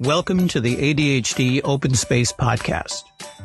Welcome 0.00 0.46
to 0.48 0.60
the 0.60 0.76
ADHD 0.76 1.62
Open 1.64 1.94
Space 1.94 2.30
Podcast. 2.30 3.02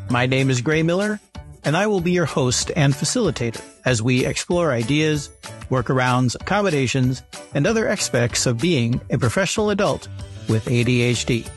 My 0.09 0.25
name 0.25 0.49
is 0.49 0.59
Gray 0.59 0.83
Miller, 0.83 1.19
and 1.63 1.77
I 1.77 1.87
will 1.87 2.01
be 2.01 2.11
your 2.11 2.25
host 2.25 2.71
and 2.75 2.93
facilitator 2.93 3.63
as 3.85 4.01
we 4.01 4.25
explore 4.25 4.73
ideas, 4.73 5.29
workarounds, 5.69 6.35
accommodations, 6.35 7.23
and 7.53 7.65
other 7.65 7.87
aspects 7.87 8.45
of 8.45 8.59
being 8.59 8.99
a 9.09 9.17
professional 9.17 9.69
adult 9.69 10.09
with 10.49 10.65
ADHD. 10.65 11.49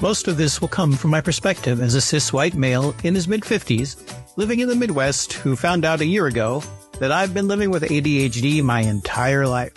Most 0.00 0.26
of 0.26 0.36
this 0.36 0.60
will 0.60 0.68
come 0.68 0.92
from 0.94 1.10
my 1.10 1.20
perspective 1.20 1.80
as 1.80 1.94
a 1.94 2.00
cis 2.00 2.32
white 2.32 2.54
male 2.54 2.96
in 3.04 3.14
his 3.14 3.28
mid 3.28 3.42
50s 3.42 3.96
living 4.36 4.58
in 4.58 4.68
the 4.68 4.76
Midwest 4.76 5.34
who 5.34 5.54
found 5.54 5.84
out 5.84 6.00
a 6.00 6.06
year 6.06 6.26
ago 6.26 6.62
that 7.00 7.12
I've 7.12 7.34
been 7.34 7.48
living 7.48 7.70
with 7.70 7.84
ADHD 7.84 8.62
my 8.62 8.80
entire 8.80 9.46
life. 9.46 9.72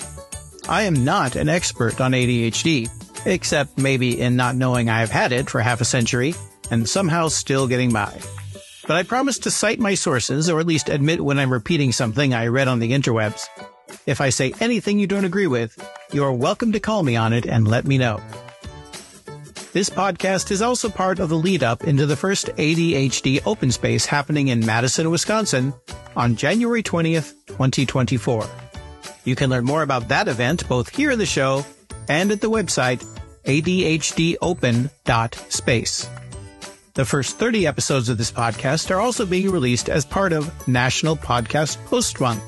I 0.67 0.83
am 0.83 1.03
not 1.03 1.35
an 1.35 1.49
expert 1.49 2.01
on 2.01 2.11
ADHD 2.11 2.89
except 3.25 3.77
maybe 3.77 4.19
in 4.19 4.35
not 4.35 4.55
knowing 4.55 4.89
I've 4.89 5.11
had 5.11 5.31
it 5.31 5.49
for 5.49 5.61
half 5.61 5.81
a 5.81 5.85
century 5.85 6.33
and 6.71 6.87
somehow 6.87 7.27
still 7.27 7.67
getting 7.67 7.91
by. 7.91 8.19
But 8.87 8.97
I 8.97 9.03
promise 9.03 9.37
to 9.39 9.51
cite 9.51 9.79
my 9.79 9.93
sources, 9.93 10.49
or 10.49 10.59
at 10.59 10.65
least 10.65 10.89
admit 10.89 11.23
when 11.23 11.37
I'm 11.37 11.53
repeating 11.53 11.91
something 11.91 12.33
I 12.33 12.47
read 12.47 12.67
on 12.67 12.79
the 12.79 12.91
interwebs. 12.91 13.45
If 14.07 14.21
I 14.21 14.29
say 14.29 14.53
anything 14.59 14.97
you 14.97 15.05
don't 15.05 15.25
agree 15.25 15.47
with, 15.47 15.77
you're 16.11 16.33
welcome 16.33 16.71
to 16.71 16.79
call 16.79 17.03
me 17.03 17.15
on 17.15 17.33
it 17.33 17.45
and 17.45 17.67
let 17.67 17.85
me 17.85 17.97
know. 17.97 18.19
This 19.73 19.89
podcast 19.89 20.51
is 20.51 20.61
also 20.61 20.89
part 20.89 21.19
of 21.19 21.29
the 21.29 21.37
lead 21.37 21.63
up 21.63 21.83
into 21.83 22.05
the 22.05 22.15
first 22.15 22.47
ADHD 22.47 23.41
open 23.45 23.71
space 23.71 24.05
happening 24.05 24.47
in 24.47 24.65
Madison, 24.65 25.11
Wisconsin 25.11 25.73
on 26.15 26.35
January 26.35 26.83
20th, 26.83 27.33
2024. 27.47 28.45
You 29.23 29.35
can 29.35 29.49
learn 29.49 29.65
more 29.65 29.81
about 29.83 30.09
that 30.09 30.27
event 30.27 30.67
both 30.67 30.89
here 30.89 31.11
in 31.11 31.19
the 31.19 31.25
show 31.25 31.65
and 32.09 32.31
at 32.31 32.41
the 32.41 32.49
website 32.49 33.05
adhdopen.space. 33.45 36.09
The 36.93 37.05
first 37.05 37.39
30 37.39 37.67
episodes 37.67 38.09
of 38.09 38.17
this 38.17 38.31
podcast 38.31 38.91
are 38.91 38.99
also 38.99 39.25
being 39.25 39.49
released 39.49 39.87
as 39.87 40.03
part 40.05 40.33
of 40.33 40.67
National 40.67 41.15
Podcast 41.15 41.83
Post 41.85 42.19
Month, 42.19 42.43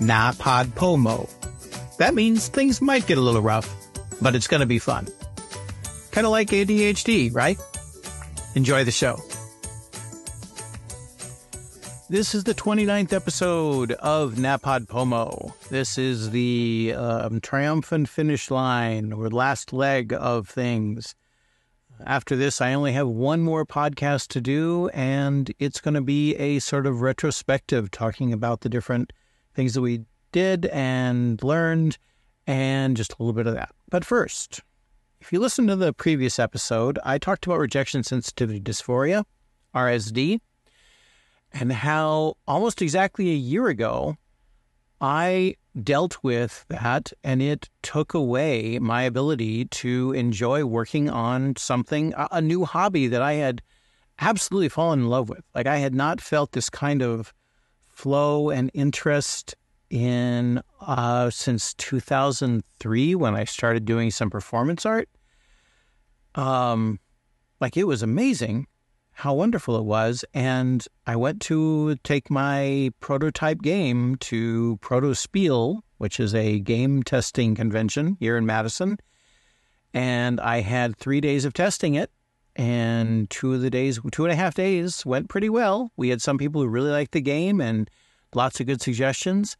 NaPodPoMo. 0.00 1.30
That 1.96 2.14
means 2.14 2.48
things 2.48 2.82
might 2.82 3.06
get 3.06 3.16
a 3.18 3.22
little 3.22 3.40
rough, 3.40 3.74
but 4.20 4.34
it's 4.34 4.48
going 4.48 4.60
to 4.60 4.66
be 4.66 4.78
fun. 4.78 5.08
Kind 6.10 6.26
of 6.26 6.30
like 6.30 6.50
ADHD, 6.50 7.34
right? 7.34 7.58
Enjoy 8.54 8.84
the 8.84 8.90
show. 8.90 9.18
This 12.10 12.34
is 12.34 12.42
the 12.42 12.56
29th 12.56 13.12
episode 13.12 13.92
of 13.92 14.34
NaPodPoMo. 14.34 15.52
This 15.68 15.96
is 15.96 16.30
the 16.30 16.92
um, 16.96 17.40
triumphant 17.40 18.08
finish 18.08 18.50
line 18.50 19.12
or 19.12 19.30
last 19.30 19.72
leg 19.72 20.12
of 20.12 20.48
things. 20.48 21.14
After 22.04 22.34
this, 22.34 22.60
I 22.60 22.74
only 22.74 22.90
have 22.94 23.06
one 23.06 23.42
more 23.42 23.64
podcast 23.64 24.26
to 24.30 24.40
do, 24.40 24.88
and 24.88 25.54
it's 25.60 25.80
going 25.80 25.94
to 25.94 26.00
be 26.00 26.34
a 26.34 26.58
sort 26.58 26.84
of 26.84 27.00
retrospective 27.00 27.92
talking 27.92 28.32
about 28.32 28.62
the 28.62 28.68
different 28.68 29.12
things 29.54 29.74
that 29.74 29.82
we 29.82 30.04
did 30.32 30.66
and 30.66 31.40
learned, 31.44 31.96
and 32.44 32.96
just 32.96 33.12
a 33.12 33.16
little 33.20 33.34
bit 33.34 33.46
of 33.46 33.54
that. 33.54 33.70
But 33.88 34.04
first, 34.04 34.62
if 35.20 35.32
you 35.32 35.38
listen 35.38 35.68
to 35.68 35.76
the 35.76 35.92
previous 35.92 36.40
episode, 36.40 36.98
I 37.04 37.18
talked 37.18 37.46
about 37.46 37.60
rejection 37.60 38.02
sensitivity 38.02 38.60
dysphoria, 38.60 39.22
RSD 39.76 40.40
and 41.52 41.72
how 41.72 42.36
almost 42.46 42.82
exactly 42.82 43.30
a 43.30 43.34
year 43.34 43.68
ago, 43.68 44.16
I 45.00 45.56
dealt 45.82 46.18
with 46.22 46.64
that 46.68 47.12
and 47.24 47.40
it 47.40 47.68
took 47.82 48.14
away 48.14 48.78
my 48.78 49.02
ability 49.02 49.64
to 49.66 50.12
enjoy 50.12 50.64
working 50.64 51.08
on 51.08 51.56
something, 51.56 52.12
a 52.16 52.40
new 52.40 52.64
hobby 52.64 53.06
that 53.06 53.22
I 53.22 53.34
had 53.34 53.62
absolutely 54.18 54.68
fallen 54.68 55.00
in 55.00 55.08
love 55.08 55.28
with. 55.28 55.42
Like 55.54 55.66
I 55.66 55.78
had 55.78 55.94
not 55.94 56.20
felt 56.20 56.52
this 56.52 56.70
kind 56.70 57.02
of 57.02 57.32
flow 57.88 58.50
and 58.50 58.70
interest 58.74 59.54
in 59.88 60.62
uh, 60.80 61.30
since 61.30 61.74
2003 61.74 63.14
when 63.14 63.34
I 63.34 63.44
started 63.44 63.84
doing 63.84 64.10
some 64.10 64.30
performance 64.30 64.86
art. 64.86 65.08
Um, 66.34 67.00
like 67.60 67.76
it 67.76 67.84
was 67.84 68.02
amazing 68.02 68.66
how 69.20 69.34
wonderful 69.34 69.76
it 69.76 69.84
was. 69.84 70.24
And 70.32 70.86
I 71.06 71.14
went 71.14 71.42
to 71.42 71.96
take 71.96 72.30
my 72.30 72.90
prototype 73.00 73.60
game 73.60 74.16
to 74.16 74.78
Protospiel, 74.80 75.82
which 75.98 76.18
is 76.18 76.34
a 76.34 76.60
game 76.60 77.02
testing 77.02 77.54
convention 77.54 78.16
here 78.18 78.38
in 78.38 78.46
Madison. 78.46 78.98
And 79.92 80.40
I 80.40 80.60
had 80.60 80.96
three 80.96 81.20
days 81.20 81.44
of 81.44 81.52
testing 81.52 81.94
it. 81.94 82.10
And 82.56 83.28
two 83.28 83.52
of 83.52 83.60
the 83.60 83.70
days, 83.70 84.00
two 84.10 84.24
and 84.24 84.32
a 84.32 84.36
half 84.36 84.54
days 84.54 85.04
went 85.04 85.28
pretty 85.28 85.50
well. 85.50 85.92
We 85.96 86.08
had 86.08 86.22
some 86.22 86.38
people 86.38 86.62
who 86.62 86.68
really 86.68 86.90
liked 86.90 87.12
the 87.12 87.20
game 87.20 87.60
and 87.60 87.90
lots 88.34 88.58
of 88.58 88.66
good 88.66 88.80
suggestions. 88.80 89.56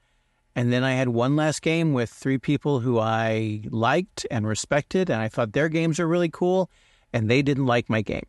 And 0.56 0.72
then 0.72 0.84
I 0.84 0.92
had 0.92 1.10
one 1.10 1.36
last 1.36 1.60
game 1.60 1.92
with 1.92 2.10
three 2.10 2.38
people 2.38 2.80
who 2.80 2.98
I 2.98 3.62
liked 3.70 4.26
and 4.30 4.46
respected, 4.46 5.10
and 5.10 5.20
I 5.20 5.28
thought 5.28 5.52
their 5.52 5.68
games 5.68 6.00
are 6.00 6.08
really 6.08 6.30
cool, 6.30 6.70
and 7.12 7.30
they 7.30 7.42
didn't 7.42 7.66
like 7.66 7.88
my 7.88 8.02
game. 8.02 8.26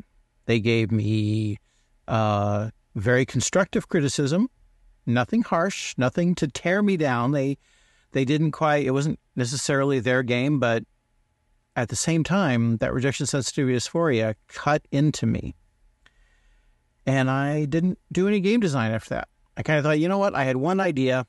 They 0.52 0.60
gave 0.60 0.92
me 0.92 1.60
uh, 2.10 2.72
very 2.94 3.26
constructive 3.26 3.88
criticism, 3.88 4.50
nothing 5.06 5.44
harsh, 5.44 5.94
nothing 5.98 6.36
to 6.36 6.48
tear 6.50 6.84
me 6.84 6.98
down. 6.98 7.32
They 7.32 7.58
they 8.12 8.26
didn't 8.26 8.52
quite. 8.52 8.86
It 8.86 8.92
wasn't 8.92 9.18
necessarily 9.38 10.02
their 10.02 10.24
game, 10.24 10.60
but 10.60 10.84
at 11.78 11.88
the 11.88 11.96
same 11.96 12.26
time, 12.26 12.76
that 12.80 12.94
rejection 12.94 13.28
sensitivity 13.28 13.78
dysphoria 13.78 14.36
cut 14.50 14.86
into 14.92 15.26
me, 15.26 15.56
and 17.06 17.32
I 17.32 17.64
didn't 17.64 17.98
do 18.12 18.28
any 18.28 18.42
game 18.42 18.60
design 18.60 18.92
after 18.92 19.12
that. 19.12 19.30
I 19.56 19.64
kind 19.64 19.80
of 19.80 19.86
thought, 19.86 20.00
you 20.00 20.10
know 20.10 20.18
what? 20.18 20.36
I 20.36 20.44
had 20.44 20.58
one 20.58 20.82
idea, 20.82 21.26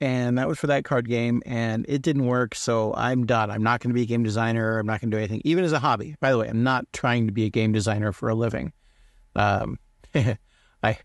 and 0.00 0.38
that 0.38 0.48
was 0.48 0.58
for 0.58 0.66
that 0.68 0.84
card 0.84 1.08
game, 1.08 1.42
and 1.44 1.84
it 1.88 2.00
didn't 2.00 2.26
work. 2.26 2.54
So 2.54 2.94
I'm 2.96 3.26
done. 3.26 3.50
I'm 3.50 3.62
not 3.62 3.80
going 3.80 3.90
to 3.90 3.94
be 3.94 4.02
a 4.02 4.06
game 4.06 4.22
designer. 4.22 4.78
I'm 4.78 4.86
not 4.86 5.00
going 5.00 5.10
to 5.10 5.16
do 5.16 5.18
anything, 5.18 5.42
even 5.44 5.62
as 5.62 5.72
a 5.72 5.78
hobby. 5.78 6.16
By 6.20 6.30
the 6.30 6.38
way, 6.38 6.48
I'm 6.48 6.62
not 6.62 6.90
trying 6.92 7.26
to 7.26 7.32
be 7.32 7.44
a 7.44 7.50
game 7.50 7.72
designer 7.72 8.12
for 8.12 8.30
a 8.30 8.34
living. 8.34 8.72
Um, 9.36 9.78
I, 10.14 10.38
I, 10.82 10.98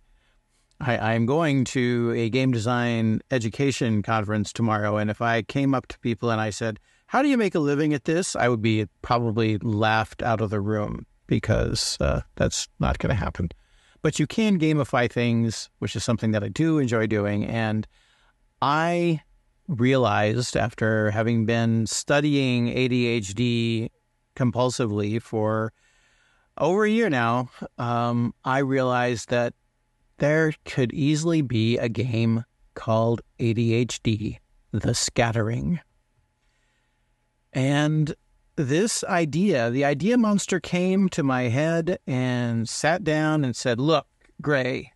I'm 0.79 1.25
going 1.25 1.65
to 1.65 2.13
a 2.15 2.29
game 2.29 2.51
design 2.51 3.21
education 3.31 4.01
conference 4.01 4.53
tomorrow, 4.53 4.97
and 4.97 5.09
if 5.09 5.21
I 5.21 5.41
came 5.41 5.75
up 5.75 5.87
to 5.87 5.99
people 5.99 6.31
and 6.31 6.39
I 6.39 6.49
said, 6.49 6.79
"How 7.07 7.21
do 7.21 7.27
you 7.27 7.37
make 7.37 7.55
a 7.55 7.59
living 7.59 7.93
at 7.93 8.05
this?" 8.05 8.35
I 8.35 8.47
would 8.47 8.61
be 8.61 8.87
probably 9.01 9.57
laughed 9.57 10.21
out 10.21 10.39
of 10.39 10.51
the 10.51 10.61
room 10.61 11.05
because 11.27 11.97
uh, 11.99 12.21
that's 12.35 12.69
not 12.79 12.99
going 12.99 13.09
to 13.09 13.15
happen. 13.15 13.49
But 14.01 14.19
you 14.19 14.27
can 14.27 14.59
gamify 14.59 15.11
things, 15.11 15.69
which 15.79 15.95
is 15.95 16.03
something 16.03 16.31
that 16.31 16.43
I 16.43 16.47
do 16.47 16.77
enjoy 16.77 17.07
doing, 17.07 17.43
and 17.43 17.85
I 18.61 19.21
realized 19.67 20.55
after 20.55 21.11
having 21.11 21.45
been 21.45 21.87
studying 21.87 22.67
ADHD 22.67 23.89
compulsively 24.35 25.21
for 25.21 25.73
over 26.57 26.85
a 26.85 26.89
year 26.89 27.09
now, 27.09 27.49
um, 27.77 28.33
I 28.43 28.59
realized 28.59 29.29
that 29.29 29.53
there 30.17 30.53
could 30.63 30.93
easily 30.93 31.41
be 31.41 31.77
a 31.77 31.89
game 31.89 32.45
called 32.75 33.21
ADHD, 33.39 34.37
The 34.71 34.93
Scattering. 34.93 35.81
And 37.51 38.15
this 38.55 39.03
idea, 39.03 39.69
the 39.69 39.83
idea 39.83 40.17
monster 40.17 40.59
came 40.59 41.09
to 41.09 41.23
my 41.23 41.43
head 41.43 41.99
and 42.07 42.67
sat 42.69 43.03
down 43.03 43.43
and 43.43 43.55
said, 43.55 43.79
Look, 43.79 44.07
Gray, 44.41 44.93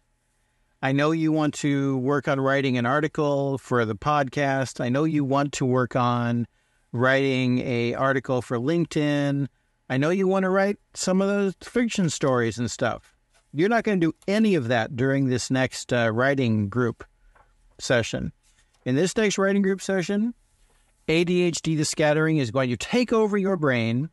I 0.81 0.93
know 0.93 1.11
you 1.11 1.33
want 1.33 1.55
to 1.55 1.97
work 1.97 2.29
on 2.29 2.39
writing 2.39 2.77
an 2.77 2.85
article 2.85 3.57
for 3.57 3.83
the 3.83 3.95
podcast. 3.95 4.79
I 4.79 4.87
know 4.87 5.03
you 5.03 5.25
want 5.25 5.51
to 5.53 5.65
work 5.65 5.93
on 5.97 6.47
writing 6.93 7.59
a 7.59 7.95
article 7.95 8.41
for 8.41 8.57
LinkedIn. 8.57 9.47
I 9.89 9.97
know 9.97 10.09
you 10.09 10.25
want 10.25 10.43
to 10.43 10.49
write 10.49 10.77
some 10.93 11.21
of 11.21 11.27
those 11.27 11.55
fiction 11.61 12.09
stories 12.09 12.57
and 12.57 12.71
stuff. 12.71 13.13
You're 13.51 13.67
not 13.67 13.83
going 13.83 13.99
to 13.99 14.07
do 14.07 14.15
any 14.25 14.55
of 14.55 14.69
that 14.69 14.95
during 14.95 15.27
this 15.27 15.51
next 15.51 15.91
uh, 15.91 16.11
writing 16.13 16.69
group 16.69 17.03
session. 17.77 18.31
In 18.85 18.95
this 18.95 19.17
next 19.17 19.37
writing 19.37 19.61
group 19.61 19.81
session, 19.81 20.33
ADHD 21.09 21.75
the 21.75 21.83
scattering 21.83 22.37
is 22.37 22.51
going 22.51 22.69
to 22.69 22.77
take 22.77 23.11
over 23.11 23.37
your 23.37 23.57
brain 23.57 24.09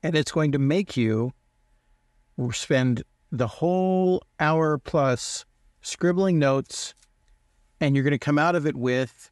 and 0.00 0.14
it's 0.14 0.30
going 0.30 0.52
to 0.52 0.58
make 0.60 0.96
you 0.96 1.32
spend 2.52 3.02
the 3.32 3.48
whole 3.48 4.22
hour 4.38 4.78
plus 4.78 5.44
scribbling 5.82 6.38
notes, 6.38 6.94
and 7.80 7.94
you're 7.94 8.04
going 8.04 8.12
to 8.12 8.18
come 8.18 8.38
out 8.38 8.54
of 8.54 8.66
it 8.66 8.76
with 8.76 9.30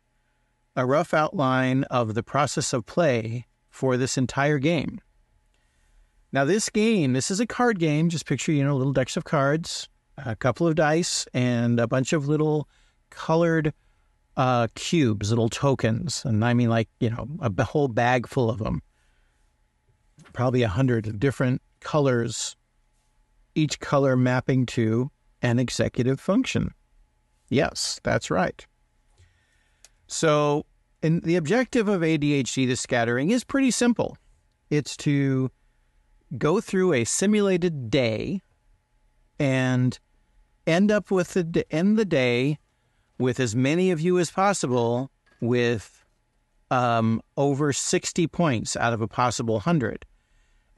a 0.77 0.85
rough 0.85 1.15
outline 1.15 1.85
of 1.85 2.15
the 2.15 2.23
process 2.23 2.73
of 2.73 2.87
play 2.87 3.47
for 3.71 3.97
this 3.97 4.19
entire 4.19 4.59
game. 4.59 5.01
Now, 6.33 6.45
this 6.45 6.69
game, 6.69 7.13
this 7.13 7.31
is 7.31 7.41
a 7.41 7.47
card 7.47 7.79
game. 7.79 8.09
Just 8.09 8.27
picture, 8.27 8.53
you 8.53 8.63
know, 8.63 8.77
little 8.77 8.93
decks 8.93 9.17
of 9.17 9.25
cards, 9.25 9.89
a 10.19 10.37
couple 10.37 10.67
of 10.67 10.75
dice, 10.75 11.27
and 11.33 11.81
a 11.81 11.89
bunch 11.89 12.13
of 12.13 12.29
little 12.29 12.69
colored 13.11 13.73
uh, 14.37 14.69
cubes, 14.75 15.31
little 15.31 15.49
tokens, 15.49 16.25
and 16.25 16.45
I 16.45 16.55
mean 16.55 16.71
like 16.71 16.89
you 17.01 17.11
know 17.11 17.27
a 17.41 17.65
whole 17.65 17.89
bag 17.89 18.27
full 18.27 18.49
of 18.49 18.59
them, 18.59 18.81
probably 20.33 20.63
a 20.63 20.69
hundred 20.69 21.19
different 21.19 21.61
colors, 21.81 22.57
each 23.55 23.81
color 23.81 24.17
mapping 24.17 24.67
to 24.67 25.11
an 25.43 25.59
executive 25.59 26.21
function. 26.21 26.73
Yes, 27.49 28.01
that's 28.03 28.31
right. 28.31 28.67
So, 30.07 30.67
in 31.03 31.21
the 31.21 31.37
objective 31.37 31.89
of 31.89 32.03
ADHD, 32.03 32.67
the 32.67 32.77
scattering 32.77 33.31
is 33.31 33.45
pretty 33.45 33.71
simple. 33.71 34.17
It's 34.69 34.97
to 34.99 35.51
go 36.37 36.61
through 36.61 36.93
a 36.93 37.05
simulated 37.05 37.91
day 37.91 38.43
and 39.39 39.99
end 40.67 40.91
up 40.91 41.11
with 41.11 41.35
the 41.35 41.65
end 41.71 41.99
the 41.99 42.05
day 42.05 42.59
with 43.19 43.41
as 43.41 43.57
many 43.57 43.91
of 43.91 44.01
you 44.01 44.19
as 44.19 44.31
possible 44.31 45.11
with 45.41 46.05
um, 46.71 47.21
over 47.37 47.73
60 47.73 48.27
points 48.29 48.77
out 48.77 48.93
of 48.93 49.01
a 49.01 49.09
possible 49.09 49.55
100. 49.55 50.05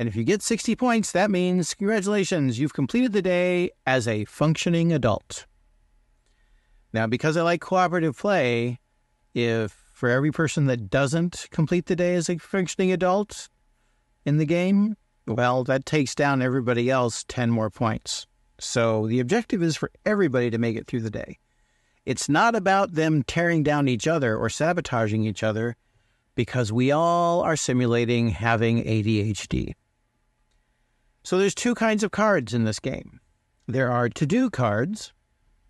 And 0.02 0.08
if 0.08 0.16
you 0.16 0.24
get 0.24 0.42
60 0.42 0.74
points, 0.74 1.12
that 1.12 1.30
means 1.30 1.74
congratulations, 1.74 2.58
you've 2.58 2.74
completed 2.74 3.12
the 3.12 3.22
day 3.22 3.70
as 3.86 4.08
a 4.08 4.24
functioning 4.24 4.92
adult. 4.92 5.46
Now, 6.92 7.06
because 7.06 7.36
I 7.36 7.42
like 7.42 7.60
cooperative 7.60 8.18
play, 8.18 8.80
if 9.32 9.70
for 9.92 10.08
every 10.08 10.32
person 10.32 10.66
that 10.66 10.90
doesn't 10.90 11.46
complete 11.52 11.86
the 11.86 11.94
day 11.94 12.16
as 12.16 12.28
a 12.28 12.38
functioning 12.38 12.90
adult 12.90 13.48
in 14.24 14.38
the 14.38 14.44
game, 14.44 14.96
well, 15.28 15.62
that 15.62 15.86
takes 15.86 16.16
down 16.16 16.42
everybody 16.42 16.90
else 16.90 17.24
10 17.28 17.52
more 17.52 17.70
points. 17.70 18.26
So 18.58 19.06
the 19.06 19.20
objective 19.20 19.62
is 19.62 19.76
for 19.76 19.92
everybody 20.04 20.50
to 20.50 20.58
make 20.58 20.76
it 20.76 20.88
through 20.88 21.02
the 21.02 21.10
day. 21.10 21.38
It's 22.06 22.28
not 22.28 22.56
about 22.56 22.94
them 22.94 23.22
tearing 23.22 23.62
down 23.62 23.86
each 23.86 24.08
other 24.08 24.36
or 24.36 24.48
sabotaging 24.48 25.22
each 25.22 25.44
other 25.44 25.76
because 26.34 26.72
we 26.72 26.90
all 26.90 27.42
are 27.42 27.54
simulating 27.54 28.30
having 28.30 28.82
ADHD. 28.82 29.74
So 31.22 31.38
there's 31.38 31.54
two 31.54 31.74
kinds 31.74 32.02
of 32.02 32.10
cards 32.10 32.52
in 32.54 32.64
this 32.64 32.80
game. 32.80 33.20
There 33.68 33.90
are 33.90 34.08
to-do 34.08 34.50
cards, 34.50 35.12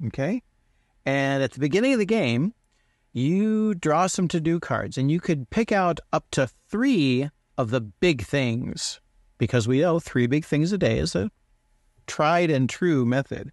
okay? 0.06 0.42
And 1.04 1.42
at 1.42 1.52
the 1.52 1.60
beginning 1.60 1.92
of 1.92 1.98
the 1.98 2.06
game, 2.06 2.54
you 3.12 3.74
draw 3.74 4.06
some 4.06 4.28
to-do 4.28 4.60
cards 4.60 4.96
and 4.96 5.10
you 5.10 5.20
could 5.20 5.50
pick 5.50 5.72
out 5.72 6.00
up 6.12 6.24
to 6.32 6.48
3 6.68 7.28
of 7.58 7.70
the 7.70 7.80
big 7.80 8.22
things 8.22 9.00
because 9.36 9.68
we 9.68 9.80
know 9.80 10.00
3 10.00 10.26
big 10.26 10.44
things 10.44 10.72
a 10.72 10.78
day 10.78 10.98
is 10.98 11.14
a 11.14 11.30
tried 12.06 12.50
and 12.50 12.68
true 12.68 13.04
method. 13.04 13.52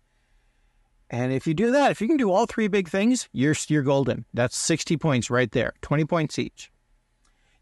And 1.09 1.33
if 1.33 1.47
you 1.47 1.53
do 1.53 1.71
that, 1.71 1.91
if 1.91 2.01
you 2.01 2.07
can 2.07 2.17
do 2.17 2.31
all 2.31 2.45
three 2.45 2.67
big 2.67 2.87
things, 2.87 3.27
you're 3.31 3.55
you're 3.67 3.81
golden. 3.81 4.25
That's 4.33 4.55
60 4.55 4.97
points 4.97 5.29
right 5.29 5.51
there, 5.51 5.73
20 5.81 6.05
points 6.05 6.37
each. 6.37 6.71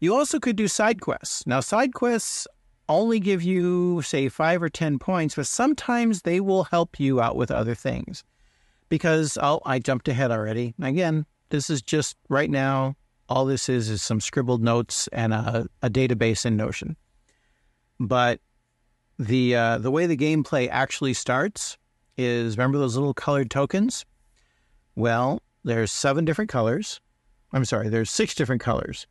You 0.00 0.14
also 0.14 0.38
could 0.38 0.56
do 0.56 0.68
side 0.68 1.00
quests. 1.00 1.46
Now, 1.46 1.60
side 1.60 1.94
quests 1.94 2.46
only 2.88 3.20
give 3.20 3.42
you, 3.42 4.02
say, 4.02 4.28
five 4.28 4.62
or 4.62 4.68
10 4.68 4.98
points, 4.98 5.34
but 5.34 5.46
sometimes 5.46 6.22
they 6.22 6.40
will 6.40 6.64
help 6.64 6.98
you 6.98 7.20
out 7.20 7.36
with 7.36 7.50
other 7.50 7.74
things. 7.74 8.24
Because, 8.88 9.36
oh, 9.42 9.60
I 9.66 9.78
jumped 9.78 10.08
ahead 10.08 10.30
already. 10.30 10.74
Again, 10.80 11.26
this 11.50 11.68
is 11.68 11.82
just 11.82 12.16
right 12.28 12.50
now, 12.50 12.96
all 13.28 13.44
this 13.44 13.68
is 13.68 13.90
is 13.90 14.02
some 14.02 14.20
scribbled 14.20 14.62
notes 14.62 15.08
and 15.08 15.34
a, 15.34 15.66
a 15.82 15.90
database 15.90 16.46
in 16.46 16.56
Notion. 16.56 16.96
But 18.00 18.40
the 19.18 19.56
uh, 19.56 19.78
the 19.78 19.90
way 19.90 20.06
the 20.06 20.16
gameplay 20.16 20.68
actually 20.70 21.12
starts 21.12 21.76
is 22.16 22.56
remember 22.56 22.78
those 22.78 22.96
little 22.96 23.14
colored 23.14 23.50
tokens? 23.50 24.06
Well, 24.94 25.42
there's 25.64 25.92
seven 25.92 26.24
different 26.24 26.50
colors. 26.50 27.00
I'm 27.52 27.64
sorry, 27.64 27.88
there's 27.88 28.10
six 28.10 28.34
different 28.34 28.62
colors 28.62 29.06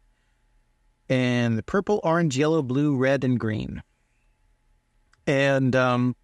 and 1.09 1.57
the 1.57 1.63
purple, 1.63 1.99
orange, 2.03 2.37
yellow, 2.37 2.61
blue, 2.61 2.95
red, 2.95 3.23
and 3.23 3.39
green. 3.39 3.81
And 5.25 5.75
um, 5.75 6.15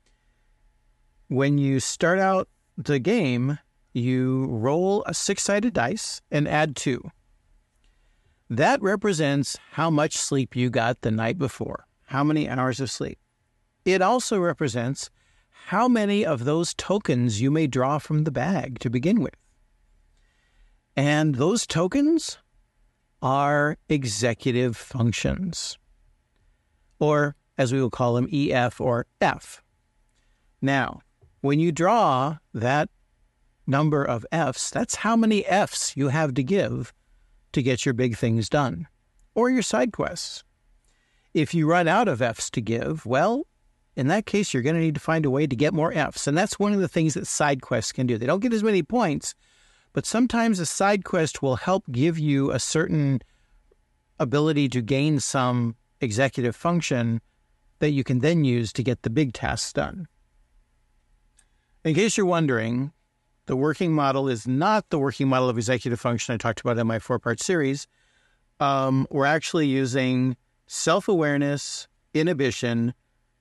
when 1.28 1.58
you 1.58 1.80
start 1.80 2.20
out 2.20 2.48
the 2.78 3.00
game, 3.00 3.60
you 3.94 4.46
roll 4.46 5.04
a 5.06 5.14
six 5.14 5.44
sided 5.44 5.74
dice 5.74 6.22
and 6.32 6.48
add 6.48 6.76
two. 6.76 7.12
That 8.50 8.82
represents 8.82 9.58
how 9.72 9.90
much 9.90 10.18
sleep 10.18 10.56
you 10.56 10.70
got 10.70 11.02
the 11.02 11.12
night 11.12 11.38
before, 11.38 11.86
how 12.06 12.24
many 12.24 12.48
hours 12.50 12.80
of 12.80 12.92
sleep. 12.92 13.20
It 13.86 14.02
also 14.02 14.40
represents 14.40 15.10
how 15.68 15.88
many 15.88 16.26
of 16.26 16.46
those 16.46 16.74
tokens 16.74 17.42
you 17.42 17.50
may 17.50 17.68
draw 17.68 17.98
from 17.98 18.24
the 18.24 18.32
bag 18.32 18.80
to 18.80 18.90
begin 18.90 19.22
with. 19.22 19.36
And 20.96 21.36
those 21.36 21.66
tokens 21.66 22.38
are 23.24 23.78
executive 23.88 24.76
functions, 24.76 25.80
or 27.00 27.36
as 27.58 27.72
we 27.72 27.82
will 27.82 27.90
call 27.90 28.16
them, 28.16 28.28
EF 28.32 28.82
or 28.82 29.08
F. 29.22 29.64
Now, 30.62 31.00
when 31.40 31.60
you 31.60 31.72
draw 31.72 32.38
that 32.54 32.90
number 33.66 34.04
of 34.04 34.26
Fs, 34.32 34.70
that's 34.70 34.96
how 34.96 35.16
many 35.16 35.46
Fs 35.46 35.96
you 35.96 36.10
have 36.10 36.34
to 36.34 36.44
give 36.44 36.94
to 37.54 37.64
get 37.64 37.86
your 37.86 37.94
big 37.94 38.18
things 38.18 38.50
done, 38.50 38.88
or 39.36 39.50
your 39.50 39.62
side 39.62 39.94
quests. 39.94 40.44
If 41.34 41.54
you 41.54 41.66
run 41.66 41.88
out 41.88 42.10
of 42.10 42.22
Fs 42.22 42.50
to 42.52 42.62
give, 42.62 43.06
well, 43.06 43.48
in 43.96 44.08
that 44.08 44.26
case, 44.26 44.54
you're 44.54 44.64
going 44.64 44.76
to 44.76 44.82
need 44.82 44.96
to 44.96 45.02
find 45.02 45.26
a 45.26 45.30
way 45.30 45.48
to 45.48 45.56
get 45.56 45.74
more 45.74 45.94
Fs. 45.94 46.28
And 46.28 46.38
that's 46.38 46.60
one 46.60 46.74
of 46.74 46.82
the 46.82 46.88
things 46.88 47.14
that 47.14 47.28
side 47.28 47.62
quests 47.62 47.94
can 47.94 48.06
do. 48.06 48.18
They 48.18 48.26
don't 48.26 48.42
get 48.42 48.54
as 48.54 48.64
many 48.64 48.84
points, 48.84 49.34
but 49.94 50.06
sometimes 50.06 50.60
a 50.60 50.66
side 50.66 51.04
quest 51.04 51.42
will 51.42 51.56
help 51.56 51.84
give 51.92 52.18
you 52.20 52.52
a 52.52 52.60
certain 52.60 53.22
ability 54.20 54.68
to 54.70 54.82
gain 54.82 55.20
some 55.20 55.76
executive 56.02 56.56
function 56.56 57.22
that 57.80 57.92
you 57.92 58.04
can 58.04 58.20
then 58.20 58.44
use 58.44 58.74
to 58.74 58.84
get 58.84 59.04
the 59.04 59.10
big 59.10 59.34
tasks 59.34 59.74
done. 59.74 60.08
In 61.84 61.94
case 61.94 62.18
you're 62.18 62.26
wondering, 62.26 62.92
the 63.46 63.56
working 63.56 63.94
model 63.94 64.30
is 64.30 64.48
not 64.48 64.90
the 64.90 65.00
working 65.00 65.28
model 65.28 65.50
of 65.50 65.58
executive 65.58 66.00
function 66.00 66.34
I 66.34 66.38
talked 66.38 66.62
about 66.62 66.78
in 66.78 66.88
my 66.88 67.00
four 67.00 67.20
part 67.20 67.42
series. 67.42 67.88
Um, 68.60 69.06
we're 69.12 69.26
actually 69.26 69.68
using 69.68 70.38
self 70.66 71.08
awareness, 71.08 71.88
inhibition, 72.14 72.94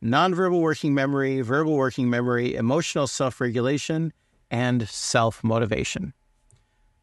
nonverbal 0.03 0.61
working 0.61 0.93
memory, 0.93 1.41
verbal 1.41 1.77
working 1.77 2.11
memory, 2.11 2.57
emotional 2.57 3.07
self 3.07 3.41
regulation, 3.41 4.13
and 4.51 4.89
self 4.89 5.45
motivation. 5.45 6.13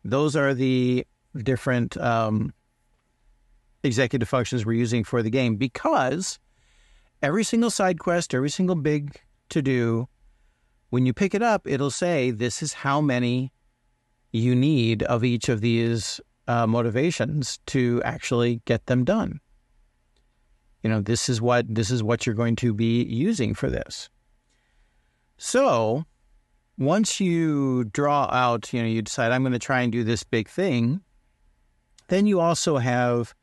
Those 0.03 0.35
are 0.35 0.53
the 0.53 1.05
different 1.35 1.97
um, 1.97 2.53
executive 3.83 4.29
functions 4.29 4.65
we're 4.65 4.73
using 4.73 5.03
for 5.03 5.21
the 5.21 5.29
game 5.29 5.55
because 5.55 6.39
every 7.21 7.43
single 7.43 7.69
side 7.69 7.99
quest, 7.99 8.33
every 8.33 8.49
single 8.49 8.75
big 8.75 9.19
to 9.49 9.61
do, 9.61 10.07
when 10.89 11.05
you 11.05 11.13
pick 11.13 11.35
it 11.35 11.41
up, 11.41 11.67
it'll 11.67 11.91
say 11.91 12.31
this 12.31 12.63
is 12.63 12.73
how 12.73 13.01
many 13.01 13.51
you 14.31 14.55
need 14.55 15.03
of 15.03 15.23
each 15.23 15.49
of 15.49 15.61
these 15.61 16.19
uh, 16.47 16.65
motivations 16.65 17.59
to 17.67 18.01
actually 18.03 18.61
get 18.65 18.85
them 18.87 19.03
done. 19.03 19.39
You 20.83 20.89
know, 20.89 21.01
this 21.01 21.29
is 21.29 21.41
what 21.41 21.65
this 21.67 21.91
is 21.91 22.01
what 22.01 22.25
you're 22.25 22.35
going 22.35 22.55
to 22.57 22.73
be 22.73 23.03
using 23.03 23.53
for 23.53 23.69
this. 23.69 24.09
So 25.37 26.05
once 26.79 27.19
you 27.19 27.83
draw 27.83 28.23
out, 28.31 28.71
you 28.71 28.81
know, 28.81 28.87
you 28.87 29.01
decide 29.01 29.31
I'm 29.31 29.43
going 29.43 29.53
to 29.53 29.59
try 29.59 29.81
and 29.81 29.91
do 29.91 30.05
this 30.05 30.23
big 30.23 30.47
thing, 30.47 31.01
then 32.07 32.25
you 32.25 32.39
also 32.39 32.77
have 32.77 33.35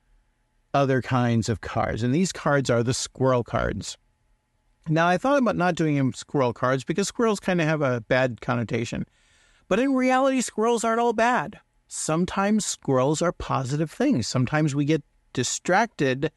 other 0.73 1.02
kinds 1.02 1.50
of 1.50 1.61
cards. 1.61 2.02
And 2.02 2.14
these 2.14 2.33
cards 2.33 2.71
are 2.71 2.83
the 2.83 2.95
squirrel 2.95 3.45
cards. 3.45 3.99
Now, 4.88 5.07
I 5.07 5.19
thought 5.19 5.38
about 5.38 5.57
not 5.57 5.75
doing 5.75 6.12
squirrel 6.14 6.55
cards 6.55 6.83
because 6.83 7.09
squirrels 7.09 7.38
kind 7.38 7.61
of 7.61 7.66
have 7.66 7.83
a 7.83 8.00
bad 8.00 8.40
connotation. 8.40 9.05
But 9.69 9.81
in 9.81 9.95
reality, 9.95 10.40
squirrels 10.40 10.83
aren't 10.83 11.00
all 11.00 11.12
bad. 11.12 11.61
Sometimes 11.88 12.64
squirrels 12.64 13.21
are 13.21 13.33
positive 13.33 13.90
things. 13.90 14.26
Sometimes 14.26 14.75
we 14.75 14.85
get 14.87 15.02
distracted 15.35 16.33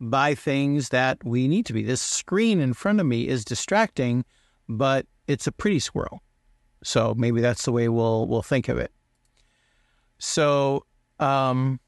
by 0.00 0.34
things 0.34 0.90
that 0.90 1.18
we 1.24 1.48
need 1.48 1.66
to 1.66 1.72
be. 1.72 1.82
This 1.82 2.00
screen 2.00 2.60
in 2.60 2.74
front 2.74 3.00
of 3.00 3.06
me 3.06 3.26
is 3.26 3.44
distracting, 3.44 4.24
but 4.68 5.06
it's 5.26 5.46
a 5.46 5.52
pretty 5.52 5.80
squirrel. 5.80 6.22
So 6.82 7.14
maybe 7.16 7.40
that's 7.40 7.64
the 7.64 7.72
way 7.72 7.88
we'll 7.88 8.26
we'll 8.26 8.42
think 8.42 8.68
of 8.68 8.78
it. 8.78 8.92
So 10.18 10.84
um, 11.18 11.80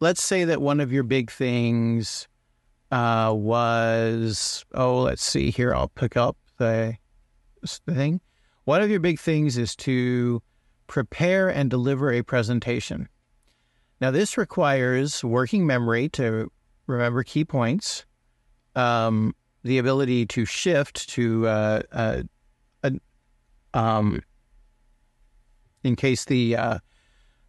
let's 0.00 0.22
say 0.22 0.44
that 0.44 0.60
one 0.60 0.80
of 0.80 0.92
your 0.92 1.02
big 1.02 1.30
things 1.30 2.28
uh, 2.90 3.32
was 3.34 4.64
oh 4.74 5.02
let's 5.02 5.24
see 5.24 5.50
here 5.50 5.74
I'll 5.74 5.88
pick 5.88 6.16
up 6.16 6.36
the 6.58 6.96
thing. 7.66 8.20
One 8.64 8.82
of 8.82 8.90
your 8.90 9.00
big 9.00 9.20
things 9.20 9.56
is 9.56 9.76
to 9.76 10.42
prepare 10.86 11.48
and 11.48 11.70
deliver 11.70 12.12
a 12.12 12.22
presentation. 12.22 13.08
Now 14.00 14.10
this 14.10 14.36
requires 14.36 15.24
working 15.24 15.66
memory 15.66 16.08
to 16.10 16.50
remember 16.86 17.22
key 17.22 17.44
points, 17.44 18.04
um, 18.74 19.34
the 19.62 19.78
ability 19.78 20.26
to 20.26 20.44
shift 20.44 21.08
to 21.10 21.46
uh, 21.46 21.82
uh, 21.92 22.22
um, 23.76 24.22
in 25.84 25.94
case 25.96 26.24
the 26.24 26.56
uh, 26.56 26.78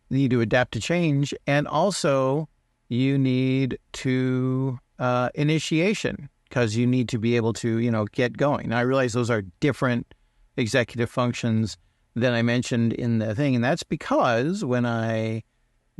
need 0.09 0.31
to 0.31 0.41
adapt 0.41 0.73
to 0.73 0.79
change, 0.79 1.33
and 1.47 1.67
also 1.67 2.49
you 2.89 3.17
need 3.17 3.79
to 3.93 4.77
uh, 4.99 5.29
initiation 5.35 6.29
because 6.47 6.75
you 6.75 6.85
need 6.85 7.09
to 7.09 7.17
be 7.17 7.35
able 7.35 7.53
to, 7.53 7.79
you 7.79 7.91
know, 7.91 8.05
get 8.11 8.37
going. 8.37 8.69
Now, 8.69 8.77
I 8.77 8.81
realize 8.81 9.13
those 9.13 9.29
are 9.29 9.43
different 9.59 10.13
executive 10.57 11.09
functions 11.09 11.77
than 12.15 12.33
I 12.33 12.41
mentioned 12.41 12.93
in 12.93 13.19
the 13.19 13.33
thing, 13.33 13.55
and 13.55 13.63
that's 13.63 13.83
because 13.83 14.65
when 14.65 14.85
I 14.85 15.43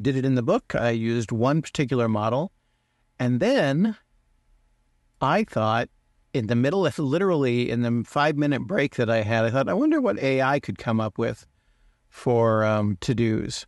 did 0.02 0.16
it 0.16 0.26
in 0.26 0.36
the 0.36 0.44
book, 0.44 0.76
I 0.76 0.90
used 0.90 1.32
one 1.32 1.62
particular 1.62 2.10
model, 2.10 2.52
and 3.18 3.40
then 3.40 3.96
I 5.22 5.46
thought 5.46 5.90
in 6.34 6.48
the 6.48 6.56
middle 6.56 6.86
of 6.86 7.00
literally 7.00 7.70
in 7.70 7.82
the 7.82 8.04
five 8.06 8.36
minute 8.36 8.62
break 8.62 8.96
that 8.96 9.10
I 9.10 9.22
had, 9.22 9.46
I 9.46 9.52
thought, 9.52 9.70
I 9.70 9.74
wonder 9.74 10.02
what 10.02 10.20
AI 10.20 10.60
could 10.60 10.78
come 10.78 11.00
up 11.00 11.18
with 11.18 11.46
for 12.10 12.64
um, 12.64 12.98
to 13.02 13.16
dos. 13.16 13.66